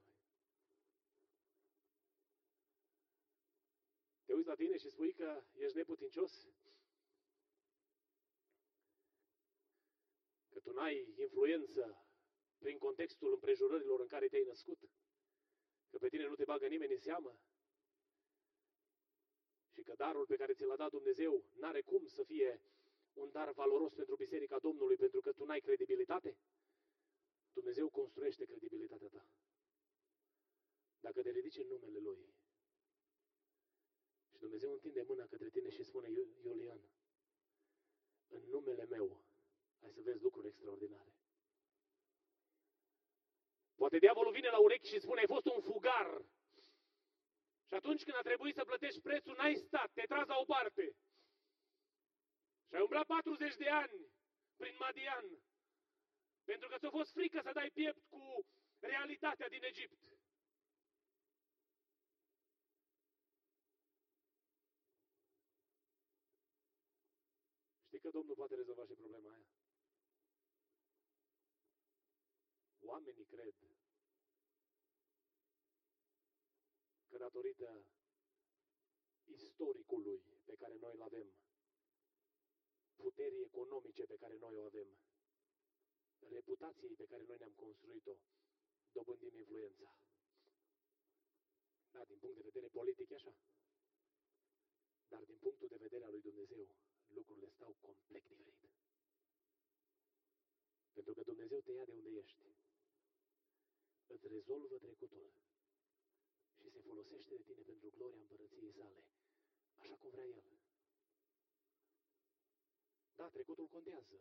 [4.25, 6.49] Te uiți la tine și spui că ești neputincios?
[10.49, 12.05] Că tu n-ai influență
[12.59, 14.79] prin contextul împrejurărilor în care te-ai născut?
[15.91, 17.39] Că pe tine nu te bagă nimeni în seamă?
[19.73, 22.61] Și că darul pe care ți l-a dat Dumnezeu n-are cum să fie
[23.13, 26.39] un dar valoros pentru Biserica Domnului pentru că tu n-ai credibilitate?
[27.61, 29.25] Dumnezeu construiește credibilitatea ta.
[31.01, 32.35] Dacă te ridici în numele Lui
[34.31, 36.09] și Dumnezeu întinde mâna către tine și spune,
[36.45, 36.81] Iulian,
[38.29, 39.25] în numele meu,
[39.81, 41.13] ai să vezi lucruri extraordinare.
[43.75, 46.25] Poate diavolul vine la urechi și spune, ai fost un fugar.
[47.69, 50.97] Și atunci când a trebuit să plătești prețul, n-ai stat, te tras la o parte.
[52.69, 54.13] Și ai umblat 40 de ani
[54.57, 55.43] prin Madian.
[56.45, 58.47] Pentru că ți-a fost frică să dai piept cu
[58.79, 59.99] realitatea din Egipt.
[67.87, 69.47] Știi că Domnul poate rezolva și problema aia?
[72.81, 73.55] Oamenii cred
[77.09, 77.85] că datorită
[79.25, 81.29] istoricului pe care noi îl avem,
[82.97, 84.89] puterii economice pe care noi o avem,
[86.29, 88.15] reputației pe care noi ne-am construit-o,
[88.93, 89.89] dobândim influența.
[91.93, 93.35] Da, din punct de vedere politic e așa.
[95.09, 96.65] Dar din punctul de vedere al lui Dumnezeu,
[97.07, 98.73] lucrurile stau complet diferit.
[100.93, 102.45] Pentru că Dumnezeu te ia de unde ești.
[104.07, 105.33] Îți rezolvă trecutul
[106.61, 109.03] și se folosește de tine pentru gloria împărăției sale,
[109.77, 110.45] așa cum vrea El.
[113.15, 114.17] Da, trecutul contează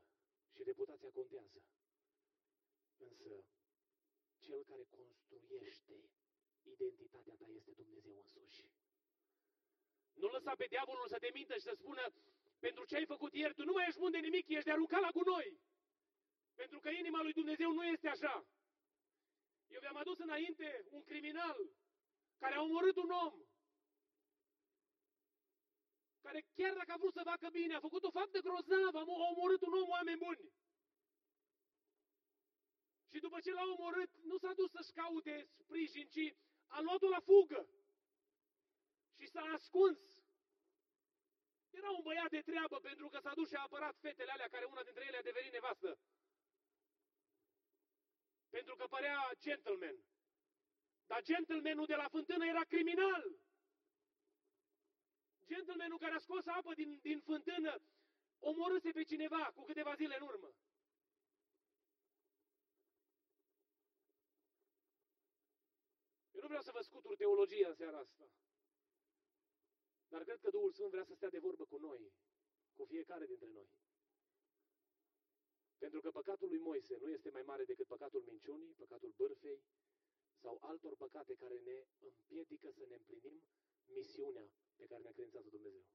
[0.53, 1.59] și reputația contează.
[3.08, 3.32] Însă,
[4.45, 5.95] cel care construiește
[6.64, 8.66] identitatea ta este Dumnezeu însuși.
[10.14, 12.04] Nu lăsa pe diavolul să te mintă și să spună
[12.60, 15.02] pentru ce ai făcut ieri, tu nu mai ești bun de nimic, ești de aruncat
[15.02, 15.60] la gunoi.
[16.56, 18.47] Pentru că inima lui Dumnezeu nu este așa.
[19.68, 21.58] Eu vi-am adus înainte un criminal
[22.38, 23.34] care a omorât un om.
[26.22, 29.62] Care chiar dacă a vrut să facă bine, a făcut o faptă grozavă, a omorât
[29.62, 30.52] un om, oameni buni.
[33.12, 36.36] Și după ce l-a omorât, nu s-a dus să-și caute sprijin, ci
[36.68, 37.70] a luat-o la fugă.
[39.18, 39.99] Și s-a ascuns.
[41.70, 44.66] Era un băiat de treabă pentru că s-a dus și a apărat fetele alea, care
[44.66, 45.99] una dintre ele a devenit nevastă.
[48.49, 50.03] Pentru că părea gentleman.
[51.05, 53.24] Dar gentlemanul de la fântână era criminal.
[55.45, 57.82] Gentlemanul care a scos apă din, din fântână
[58.39, 60.53] omorâse pe cineva cu câteva zile în urmă.
[66.32, 68.26] Eu nu vreau să vă scutur teologia în seara asta.
[70.12, 72.02] Dar cred că Duhul Sfânt vrea să stea de vorbă cu noi,
[72.78, 73.70] cu fiecare dintre noi.
[75.84, 79.62] Pentru că păcatul lui Moise nu este mai mare decât păcatul minciunii, păcatul bârfei
[80.43, 83.43] sau altor păcate care ne împiedică să ne împlinim
[83.86, 85.86] misiunea pe care ne-a credințat-o Dumnezeu.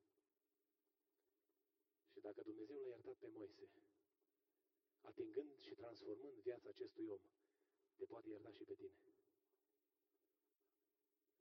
[2.12, 3.66] Și dacă Dumnezeu l-a iertat pe Moise,
[5.00, 7.22] atingând și transformând viața acestui om,
[7.96, 9.13] te poate ierta și pe tine.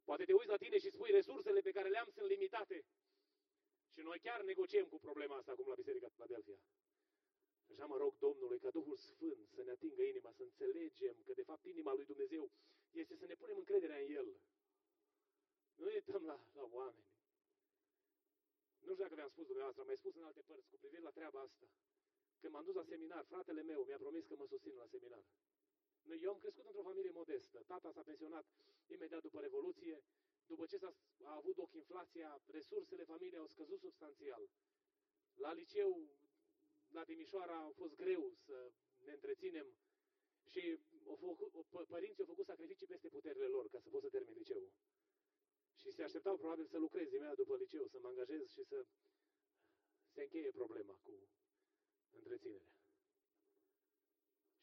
[0.03, 2.85] Poate te uiți la tine și spui resursele pe care le-am sunt limitate.
[3.93, 6.59] Și noi chiar negociem cu problema asta acum la Biserica Philadelphia.
[7.71, 11.43] Așa mă rog Domnului ca Duhul Sfânt să ne atingă inima, să înțelegem că de
[11.43, 12.51] fapt inima lui Dumnezeu
[12.91, 14.27] este să ne punem încrederea în El.
[15.75, 17.11] Nu uităm la, la oameni.
[18.79, 21.09] Nu știu dacă vi-am spus dumneavoastră, am mai spus în alte părți cu privire la
[21.17, 21.65] treaba asta.
[22.39, 25.23] Când m-am dus la seminar, fratele meu mi-a promis că mă susțin la seminar.
[26.21, 27.63] Eu am crescut într-o familie modestă.
[27.67, 28.45] Tata s-a pensionat
[28.87, 30.03] imediat după Revoluție.
[30.45, 30.93] După ce s-a
[31.23, 34.49] a avut loc inflația, resursele familiei au scăzut substanțial.
[35.33, 36.07] La liceu,
[36.89, 38.71] la Timișoara, a fost greu să
[39.05, 39.67] ne întreținem
[40.45, 44.33] și o făcut, părinții au făcut sacrificii peste puterile lor ca să pot să termin
[44.33, 44.71] liceul.
[45.75, 48.85] Și se așteptau probabil să lucrez imediat după liceu, să mă angajez și să
[50.13, 51.29] se încheie problema cu
[52.11, 52.67] întreținerea.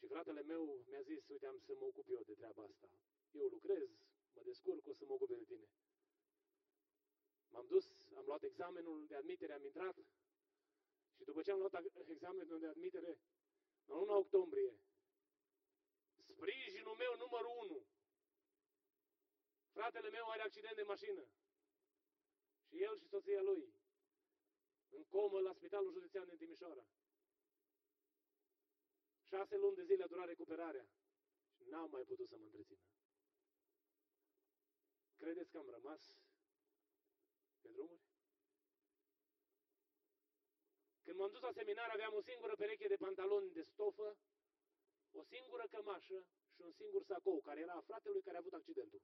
[0.01, 2.89] Și fratele meu mi-a zis, uite, am să mă ocup eu de treaba asta.
[3.31, 3.89] Eu lucrez,
[4.35, 5.69] mă descurc, o să mă ocup de tine.
[7.53, 9.97] M-am dus, am luat examenul de admitere, am intrat
[11.17, 11.75] și după ce am luat
[12.07, 13.19] examenul de admitere,
[13.87, 14.73] în luna octombrie,
[16.29, 17.87] sprijinul meu numărul unu,
[19.73, 21.25] fratele meu are accident de mașină
[22.67, 23.75] și el și soția lui
[24.89, 26.85] în comă la Spitalul Județean din Timișoara.
[29.31, 30.87] Șase luni de zile a durat recuperarea
[31.57, 32.85] și n-am mai putut să mă întrețină.
[35.17, 36.03] Credeți că am rămas
[37.61, 38.03] pe drumuri?
[41.05, 44.19] Când m-am dus la seminar, aveam o singură pereche de pantaloni de stofă,
[45.13, 46.19] o singură cămașă
[46.55, 49.03] și un singur sacou, care era a fratelui care a avut accidentul.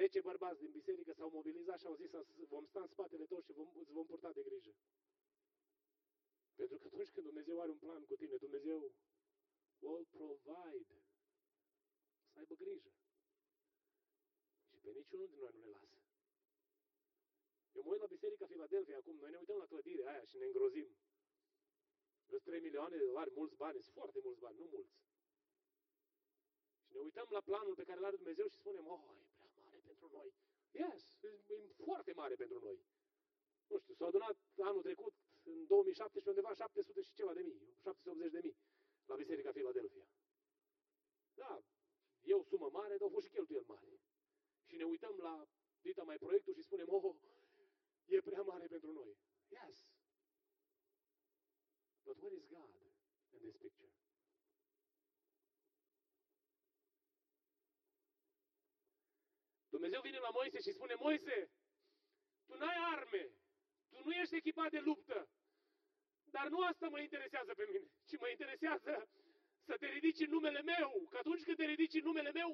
[0.00, 2.10] Zece bărbați din biserică s-au mobilizat și au zis
[2.48, 4.72] vom sta în spatele tău și vom, îți vom purta de grijă.
[6.58, 8.80] Pentru că atunci când Dumnezeu are un plan cu tine, Dumnezeu
[9.78, 10.98] will provide.
[12.32, 12.90] Să aibă grijă.
[14.70, 15.98] Și pe niciunul din noi nu ne lasă.
[17.72, 20.44] Eu mă uit la Biserica Filadelfia acum, noi ne uităm la clădirea aia și ne
[20.44, 20.88] îngrozim.
[22.26, 24.94] Vreți 3 milioane de dolari, mulți bani, sunt foarte mulți bani, nu mulți.
[26.84, 29.28] Și ne uităm la planul pe care îl are Dumnezeu și spunem, oh, e prea
[29.28, 29.39] mare
[30.00, 30.30] pentru noi.
[30.82, 32.78] Yes, e foarte mare pentru noi.
[33.70, 34.36] Nu știu, s-au adunat
[34.70, 38.56] anul trecut, în 2017, undeva 700 și ceva de mii, 780 de mii,
[39.10, 40.06] la Biserica Filadelfia.
[41.34, 41.62] Da,
[42.20, 44.00] e o sumă mare, dar au fost și cheltuieli mari.
[44.66, 45.48] Și ne uităm la
[45.80, 47.16] dita mai proiectul și spunem, oh,
[48.04, 49.16] e prea mare pentru noi.
[49.48, 49.76] Yes.
[52.04, 52.70] But where is God
[53.34, 53.99] in this picture?
[59.80, 61.50] Dumnezeu vine la Moise și spune, Moise,
[62.46, 63.24] tu n-ai arme,
[63.90, 65.28] tu nu ești echipat de luptă,
[66.24, 69.08] dar nu asta mă interesează pe mine, ci mă interesează
[69.68, 72.50] să te ridici în numele meu, că atunci când te ridici în numele meu,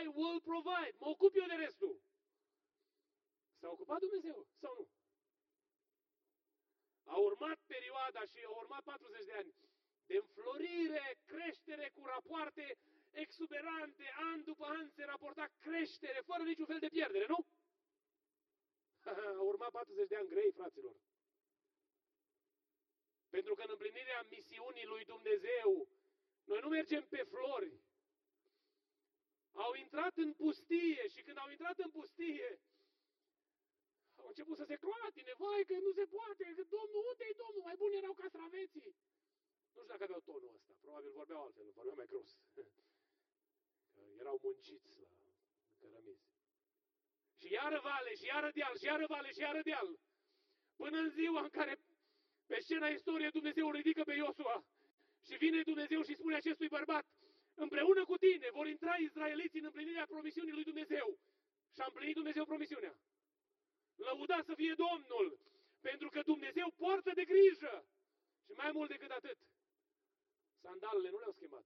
[0.00, 2.02] I will provide, mă ocup eu de restul.
[3.60, 4.88] S-a ocupat Dumnezeu sau nu?
[7.12, 9.54] A urmat perioada și a urmat 40 de ani
[10.06, 12.78] de înflorire, creștere cu rapoarte
[13.14, 17.46] exuberante, an după an se raporta creștere, fără niciun fel de pierdere, nu?
[19.38, 20.96] A urmat 40 de ani grei, fraților.
[23.28, 25.88] Pentru că în împlinirea misiunii lui Dumnezeu,
[26.44, 27.72] noi nu mergem pe flori.
[29.52, 32.60] Au intrat în pustie și când au intrat în pustie,
[34.16, 37.62] au început să se clatine, vai că nu se poate, că Domnul, unde e Domnul?
[37.62, 38.94] Mai bun erau castraveții.
[39.72, 42.30] Nu știu dacă aveau tonul ăsta, probabil vorbeau altfel, vorbeau mai gros.
[44.18, 45.08] erau munciți la
[45.78, 46.28] cărămizi.
[47.40, 49.98] Și iară vale, și iară deal, și iară vale, și iară deal.
[50.76, 51.74] Până în ziua în care
[52.46, 54.64] pe scena istoriei Dumnezeu ridică pe Iosua
[55.26, 57.06] și vine Dumnezeu și spune acestui bărbat,
[57.54, 61.18] împreună cu tine vor intra izraeliții în împlinirea promisiunii lui Dumnezeu.
[61.74, 62.94] Și a împlinit Dumnezeu promisiunea.
[63.94, 65.38] Lăuda să fie Domnul,
[65.80, 67.86] pentru că Dumnezeu poartă de grijă.
[68.44, 69.38] Și mai mult decât atât,
[70.62, 71.64] sandalele nu le-au schimbat.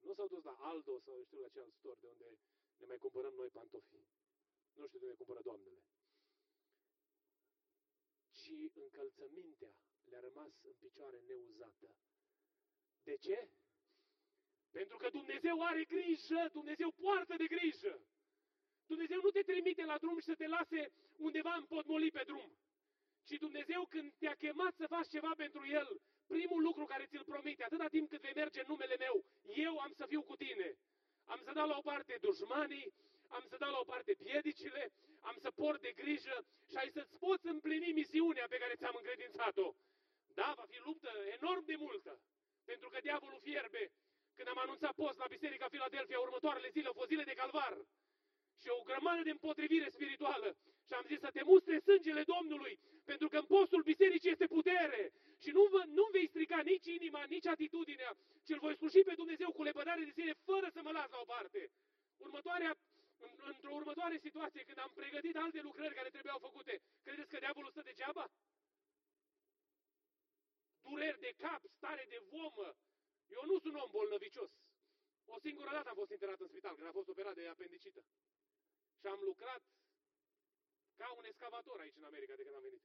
[0.00, 2.38] Nu s-au dus la Aldo sau știu la ce alt store de unde
[2.78, 4.00] ne mai cumpărăm noi pantofi.
[4.72, 5.82] Nu știu de unde cumpără doamnele.
[8.32, 9.74] Ci încălțămintea
[10.04, 11.94] le-a rămas în picioare neuzată.
[13.02, 13.48] De ce?
[14.70, 18.06] Pentru că Dumnezeu are grijă, Dumnezeu poartă de grijă.
[18.86, 22.58] Dumnezeu nu te trimite la drum și să te lase undeva împotmolit pe drum.
[23.24, 26.00] Ci Dumnezeu când te-a chemat să faci ceva pentru El,
[26.34, 29.24] primul lucru care ți-l promite, atâta timp cât vei merge în numele meu,
[29.66, 30.68] eu am să fiu cu tine.
[31.24, 32.92] Am să dau la o parte dușmanii,
[33.28, 36.36] am să dau la o parte piedicile, am să port de grijă
[36.70, 39.74] și ai să-ți poți împlini misiunea pe care ți-am încredințat-o.
[40.34, 42.20] Da, va fi luptă enorm de multă,
[42.64, 43.92] pentru că diavolul fierbe.
[44.36, 47.74] Când am anunțat post la Biserica Filadelfia, următoarele zile au fost zile de calvar
[48.62, 50.48] și o grămadă de împotrivire spirituală.
[50.86, 55.12] Și am zis să te mustre sângele Domnului, pentru că în postul bisericii este putere.
[55.42, 58.10] Și nu, vă, nu vei strica nici inima, nici atitudinea,
[58.44, 61.18] ci îl voi sluji pe Dumnezeu cu lepădare de sine, fără să mă las la
[61.20, 61.70] o parte.
[62.16, 62.72] Următoarea,
[63.18, 67.70] în, într-o următoare situație, când am pregătit alte lucrări care trebuiau făcute, credeți că diavolul
[67.70, 68.30] stă degeaba?
[70.82, 72.76] Dureri de cap, stare de vomă.
[73.36, 74.50] Eu nu sunt om bolnăvicios.
[75.34, 78.04] O singură dată am fost internat în spital, când am fost operat de apendicită.
[79.00, 79.62] Și am lucrat
[80.96, 82.82] ca un excavator aici în America de când am venit.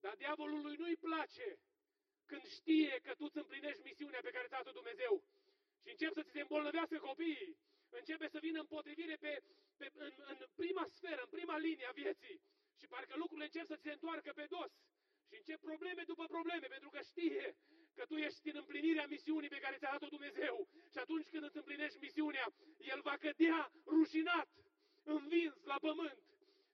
[0.00, 1.58] Dar diavolului nu-i place
[2.26, 5.24] când știe că tu îți împlinești misiunea pe care ți-a dat Dumnezeu
[5.82, 7.56] și încep să ți se îmbolnăvească copiii,
[7.88, 9.42] începe să vină împotrivire pe,
[9.76, 12.40] pe, în, în prima sferă, în prima linie a vieții
[12.78, 14.72] și parcă lucrurile încep să ți se întoarcă pe dos.
[15.28, 17.56] Și încep probleme după probleme, pentru că știe
[17.94, 20.68] că tu ești în împlinirea misiunii pe care ți-a dat-o Dumnezeu.
[20.92, 22.46] Și atunci când îți împlinești misiunea,
[22.78, 24.48] El va cădea rușinat,
[25.02, 26.18] învins la pământ.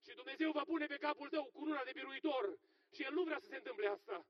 [0.04, 2.58] Și Dumnezeu va pune pe capul tău cununa de biruitor.
[2.94, 4.26] Și El nu vrea să se întâmple asta.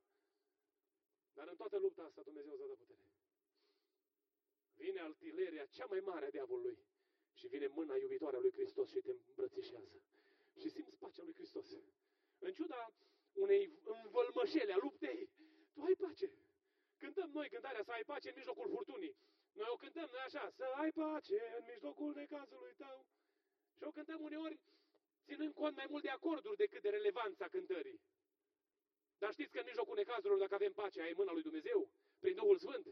[1.32, 3.06] Dar în toată lupta asta Dumnezeu îți dă putere.
[4.74, 6.78] Vine altileria cea mai mare a diavolului
[7.34, 10.02] și vine mâna iubitoare a lui Hristos și te îmbrățișează.
[10.60, 11.68] Și simți pacea lui Hristos.
[12.38, 12.92] În ciuda
[13.32, 15.30] unei învălmășele a luptei,
[15.72, 16.30] tu ai pace.
[16.98, 19.16] Cântăm noi cântarea să ai pace în mijlocul furtunii.
[19.52, 23.06] Noi o cântăm noi așa, să ai pace în mijlocul necazului tău.
[23.76, 24.60] Și o cântăm uneori
[25.28, 28.00] ținând cont mai mult de acorduri decât de relevanța cântării.
[29.18, 32.58] Dar știți că în mijlocul necazurilor, dacă avem pace, ai mâna lui Dumnezeu, prin Duhul
[32.58, 32.86] Sfânt.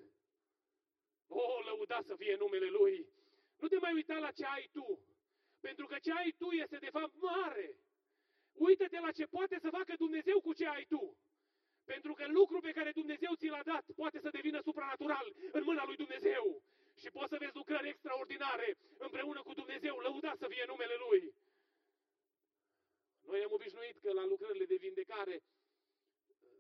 [1.27, 3.09] O, lăuda să fie numele Lui!
[3.57, 5.01] Nu te mai uita la ce ai tu,
[5.61, 7.79] pentru că ce ai tu este de fapt mare.
[8.53, 11.17] Uită-te la ce poate să facă Dumnezeu cu ce ai tu.
[11.93, 15.85] Pentru că lucrul pe care Dumnezeu ți l-a dat poate să devină supranatural în mâna
[15.85, 16.63] lui Dumnezeu.
[17.01, 18.69] Și poți să vezi lucrări extraordinare
[18.99, 19.97] împreună cu Dumnezeu.
[19.99, 21.35] Lăuda să fie numele Lui.
[23.31, 25.43] Noi am obișnuit că la lucrările de vindecare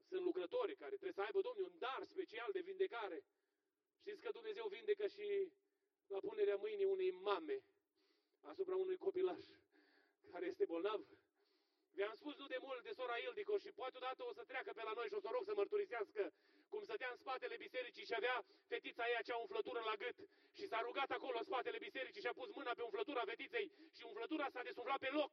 [0.08, 3.24] sunt lucrători care trebuie să aibă, Domnul, un dar special de vindecare.
[4.00, 5.52] Știți că Dumnezeu vindecă și
[6.06, 7.62] la punerea mâinii unei mame
[8.40, 9.44] asupra unui copilaș
[10.30, 11.00] care este bolnav
[11.98, 14.82] V-am spus nu de mult de sora Ildico și poate odată o să treacă pe
[14.88, 16.22] la noi și o să rog să mărturisească
[16.72, 18.36] cum stătea în spatele bisericii și avea
[18.72, 20.18] fetița ei acea umflătură la gât
[20.56, 23.66] și s-a rugat acolo în spatele bisericii și a pus mâna pe umflătura fetiței
[23.96, 25.32] și umflătura s-a desuflat pe loc.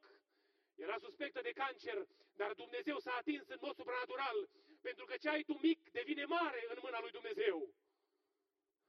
[0.74, 1.98] Era suspectă de cancer,
[2.40, 4.36] dar Dumnezeu s-a atins în mod supranatural,
[4.80, 7.74] pentru că ce ai tu mic devine mare în mâna lui Dumnezeu.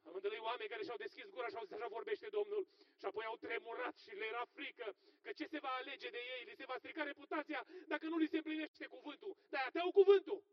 [0.08, 2.64] Am întâlnit oameni care și-au deschis gura și au zis așa vorbește Domnul
[3.00, 4.88] și apoi au tremurat și le era frică
[5.24, 8.28] că ce se va alege de ei, li se va strica reputația dacă nu li
[8.28, 9.38] se împlinește cuvântul.
[9.50, 10.44] Dar te au cuvântul.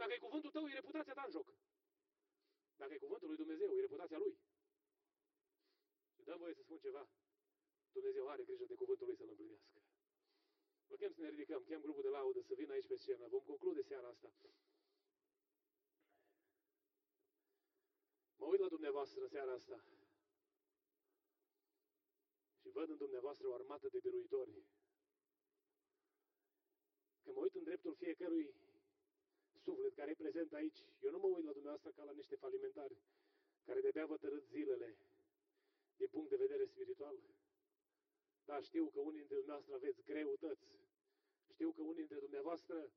[0.00, 1.48] Dacă e cuvântul tău, e reputația ta în joc.
[2.80, 4.34] Dacă e cuvântul lui Dumnezeu, e reputația lui.
[6.14, 7.08] Și dăm voie să spun ceva.
[7.92, 9.78] Dumnezeu are grijă de cuvântul lui să-l împlinească.
[10.88, 13.26] Vă chem să ne ridicăm, chem grupul de laudă să vină aici pe scenă.
[13.28, 14.28] Vom conclude seara asta.
[18.42, 19.78] Mă uit la dumneavoastră în seara asta
[22.60, 24.52] și văd în dumneavoastră o armată de biruitori.
[27.22, 28.54] Când mă uit în dreptul fiecărui
[29.64, 32.96] suflet care e prezent aici, eu nu mă uit la dumneavoastră ca la niște falimentari
[33.66, 34.96] care de-abia vă tărât zilele
[35.96, 37.16] din punct de vedere spiritual.
[38.44, 40.68] Da, știu că unii dintre dumneavoastră aveți greutăți.
[41.52, 42.92] Știu că unii dintre dumneavoastră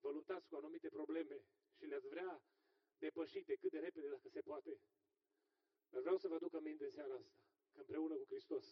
[0.00, 1.36] vă luptați cu anumite probleme
[1.76, 2.42] și le-ați vrea
[3.06, 4.72] depășite cât de repede dacă se poate.
[5.90, 7.34] Dar vreau să vă aduc aminte în seara asta
[7.72, 8.64] că împreună cu Hristos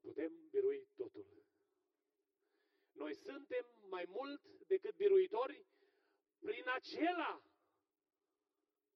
[0.00, 1.26] putem birui totul.
[3.02, 3.64] Noi suntem
[3.94, 5.66] mai mult decât biruitori
[6.38, 7.42] prin acela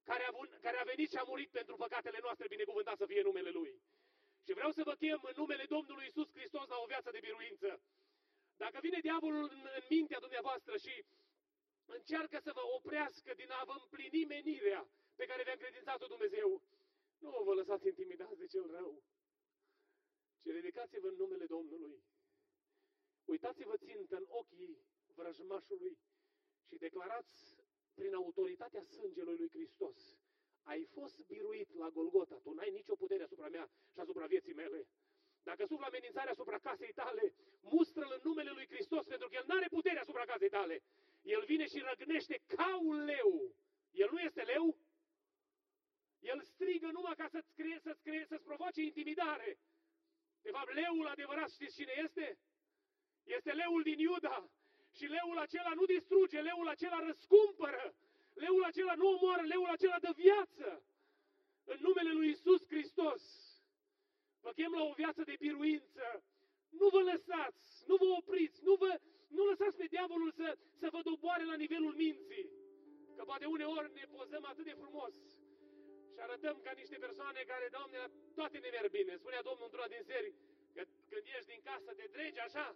[0.02, 0.30] care a,
[0.60, 3.82] care a venit și a murit pentru păcatele noastre, binecuvântat să fie numele Lui.
[4.46, 7.82] Și vreau să vă chem în numele Domnului Isus Hristos la o viață de biruință.
[8.56, 11.04] Dacă vine diavolul în, în mintea dumneavoastră și
[11.96, 16.62] încearcă să vă oprească din a vă împlini menirea pe care vi-a încredințat-o Dumnezeu,
[17.18, 19.02] nu vă lăsați intimidați de cel rău,
[20.40, 22.02] ci ridicați-vă în numele Domnului.
[23.24, 24.78] Uitați-vă țintă în ochii
[25.14, 25.98] vrăjmașului
[26.68, 27.56] și declarați
[27.94, 29.98] prin autoritatea sângelui lui Hristos.
[30.62, 34.86] Ai fost biruit la Golgota, tu n-ai nicio putere asupra mea și asupra vieții mele.
[35.42, 39.56] Dacă suflă amenințarea asupra casei tale, mustră-l în numele lui Hristos, pentru că El nu
[39.56, 40.82] are putere asupra casei tale.
[41.34, 43.54] El vine și răgnește ca un leu.
[43.90, 44.78] El nu este leu?
[46.18, 49.58] El strigă numai ca să-ți, crie, să-ți, crie, să-ți provoace intimidare.
[50.42, 52.38] De fapt, leul adevărat știți cine este?
[53.24, 54.50] Este leul din Iuda.
[54.92, 57.94] Și leul acela nu distruge, leul acela răscumpără.
[58.34, 60.82] Leul acela nu omoară, leul acela dă viață.
[61.64, 63.22] În numele lui Isus Hristos.
[64.40, 66.24] Vă chem la o viață de biruință.
[66.68, 69.00] Nu vă lăsați, nu vă opriți, nu, vă,
[69.36, 70.48] nu lăsați pe diavolul să,
[70.80, 72.46] să vă doboare la nivelul minții.
[73.16, 75.14] Că poate uneori ne pozăm atât de frumos
[76.18, 78.08] și arătăm ca niște persoane care, Doamne, la
[78.38, 79.12] toate ne merg bine.
[79.16, 80.30] Spunea Domnul într-una din seri,
[80.74, 82.66] că când ieși din casă te dregi așa,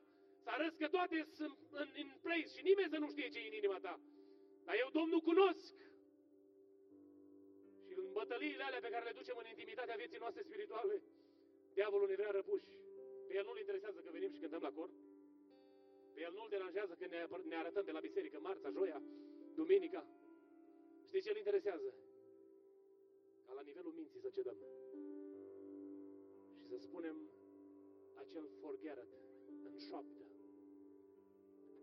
[0.45, 3.51] să arăți că toate sunt în, în place și nimeni să nu știe ce e
[3.51, 3.95] în inima ta.
[4.67, 5.75] Dar eu, Domnul, cunosc.
[7.85, 10.95] Și în bătăliile alea pe care le ducem în intimitatea vieții noastre spirituale,
[11.79, 12.71] diavolul ne vrea răpuși.
[13.27, 14.91] Pe el nu-l interesează că venim și cântăm la cor.
[16.15, 17.19] Pe el nu-l deranjează că ne,
[17.53, 19.03] ne arătăm pe la biserică marța, joia,
[19.55, 20.07] duminica.
[21.07, 21.95] Știți ce îl interesează?
[23.47, 24.57] Ca la nivelul minții să cedăm.
[26.59, 27.17] Și să spunem
[28.15, 29.09] acel forget
[29.69, 30.25] în șoaptă.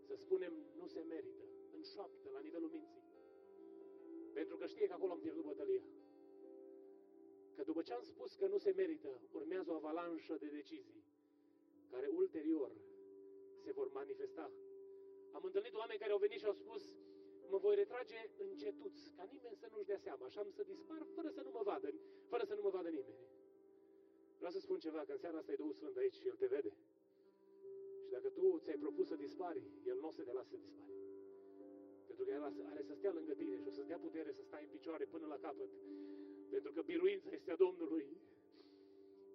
[0.07, 1.43] Să spunem nu se merită
[1.75, 3.03] în șoaptă, la nivelul minții.
[4.33, 5.83] Pentru că știe că acolo am pierdut bătălia.
[7.55, 11.03] Că după ce am spus că nu se merită, urmează o avalanșă de decizii
[11.91, 12.71] care ulterior
[13.65, 14.51] se vor manifesta.
[15.37, 16.83] Am întâlnit oameni care au venit și au spus
[17.51, 21.29] mă voi retrage încetuț, ca nimeni să nu-și dea seama, așa am să dispar fără
[21.37, 21.89] să nu mă vadă,
[22.31, 23.19] fără să nu mă vadă nimeni.
[24.37, 26.47] Vreau să spun ceva, că în seara asta e Duhul Sfânt aici și El te
[26.55, 26.71] vede.
[28.03, 30.93] Și dacă tu ți-ai propus să dispari, El nu o să te lasă să dispari.
[32.07, 34.63] Pentru că El are să stea lângă tine și o să-ți dea putere să stai
[34.63, 35.71] în picioare până la capăt.
[36.49, 38.05] Pentru că biruința este a Domnului.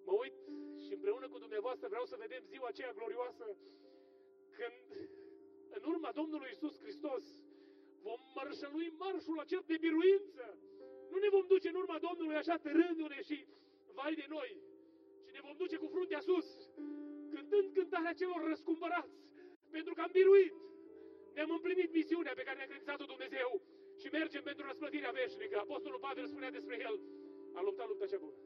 [0.07, 0.37] Mă uit
[0.85, 3.55] și împreună cu dumneavoastră vreau să vedem ziua aceea glorioasă
[4.59, 4.77] când
[5.77, 7.23] în urma Domnului Isus Hristos
[8.05, 10.45] vom mărșălui marșul acel de biruință.
[11.11, 13.37] Nu ne vom duce în urma Domnului așa târându-ne și
[13.97, 14.51] vai de noi,
[15.25, 16.47] ci ne vom duce cu fruntea sus,
[17.33, 19.15] cântând cântarea celor răscumpărați,
[19.75, 20.53] pentru că am biruit.
[21.33, 23.49] Ne-am împlinit misiunea pe care ne-a credințat-o Dumnezeu
[24.01, 25.57] și mergem pentru răsplătirea veșnică.
[25.57, 26.95] Apostolul Pavel spunea despre el,
[27.53, 28.39] a luptat lupta cea bună.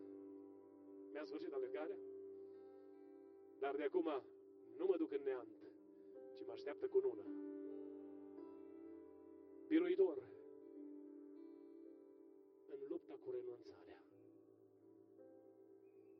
[1.11, 1.99] Mi-a sfârșit alergarea,
[3.59, 4.09] dar de acum
[4.77, 5.58] nu mă duc în neant, ci
[6.49, 7.25] mă așteaptă cu nună.
[9.67, 10.17] Biruitor
[12.73, 13.99] în lupta cu renunțarea.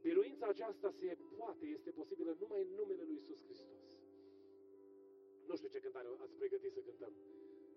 [0.01, 3.77] Biruința aceasta se poate, este posibilă numai în numele Lui Isus Hristos.
[5.47, 7.13] Nu știu ce cântare ați pregătit să cântăm.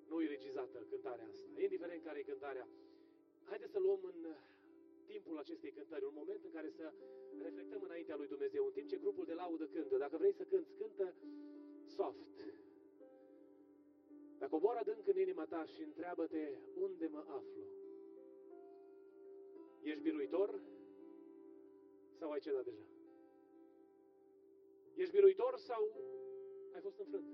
[0.09, 1.61] Nu e regizată cântarea asta.
[1.67, 2.67] Indiferent care e cântarea,
[3.51, 4.19] haideți să luăm în
[5.13, 6.93] timpul acestei cântări un moment în care să
[7.47, 9.97] reflectăm înaintea lui Dumnezeu, în timp ce grupul de laudă cântă.
[9.97, 11.15] Dacă vrei să cânți, cântă
[11.97, 12.31] soft.
[14.39, 17.65] Dacă coboară adânc în inima ta și întreabă-te unde mă aflu.
[19.83, 20.61] Ești biruitor
[22.19, 22.87] sau ai cedat deja?
[24.95, 25.83] Ești biruitor sau
[26.75, 27.31] ai fost înfrânt?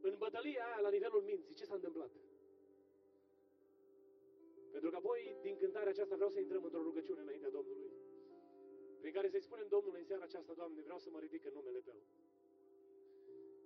[0.00, 2.10] În bătălia aia, la nivelul minții, ce s-a întâmplat?
[4.70, 7.90] Pentru că apoi, din cântarea aceasta, vreau să intrăm într-o rugăciune înaintea Domnului.
[9.02, 11.80] Prin care să-i spunem Domnului în seara aceasta, Doamne, vreau să mă ridic în numele
[11.88, 12.00] Tău.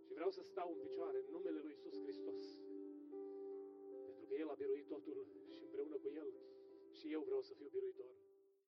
[0.05, 2.45] Și vreau să stau în picioare în numele Lui Iisus Hristos.
[4.07, 5.18] Pentru că El a biruit totul
[5.57, 6.28] și împreună cu El
[6.99, 8.12] și eu vreau să fiu biruitor.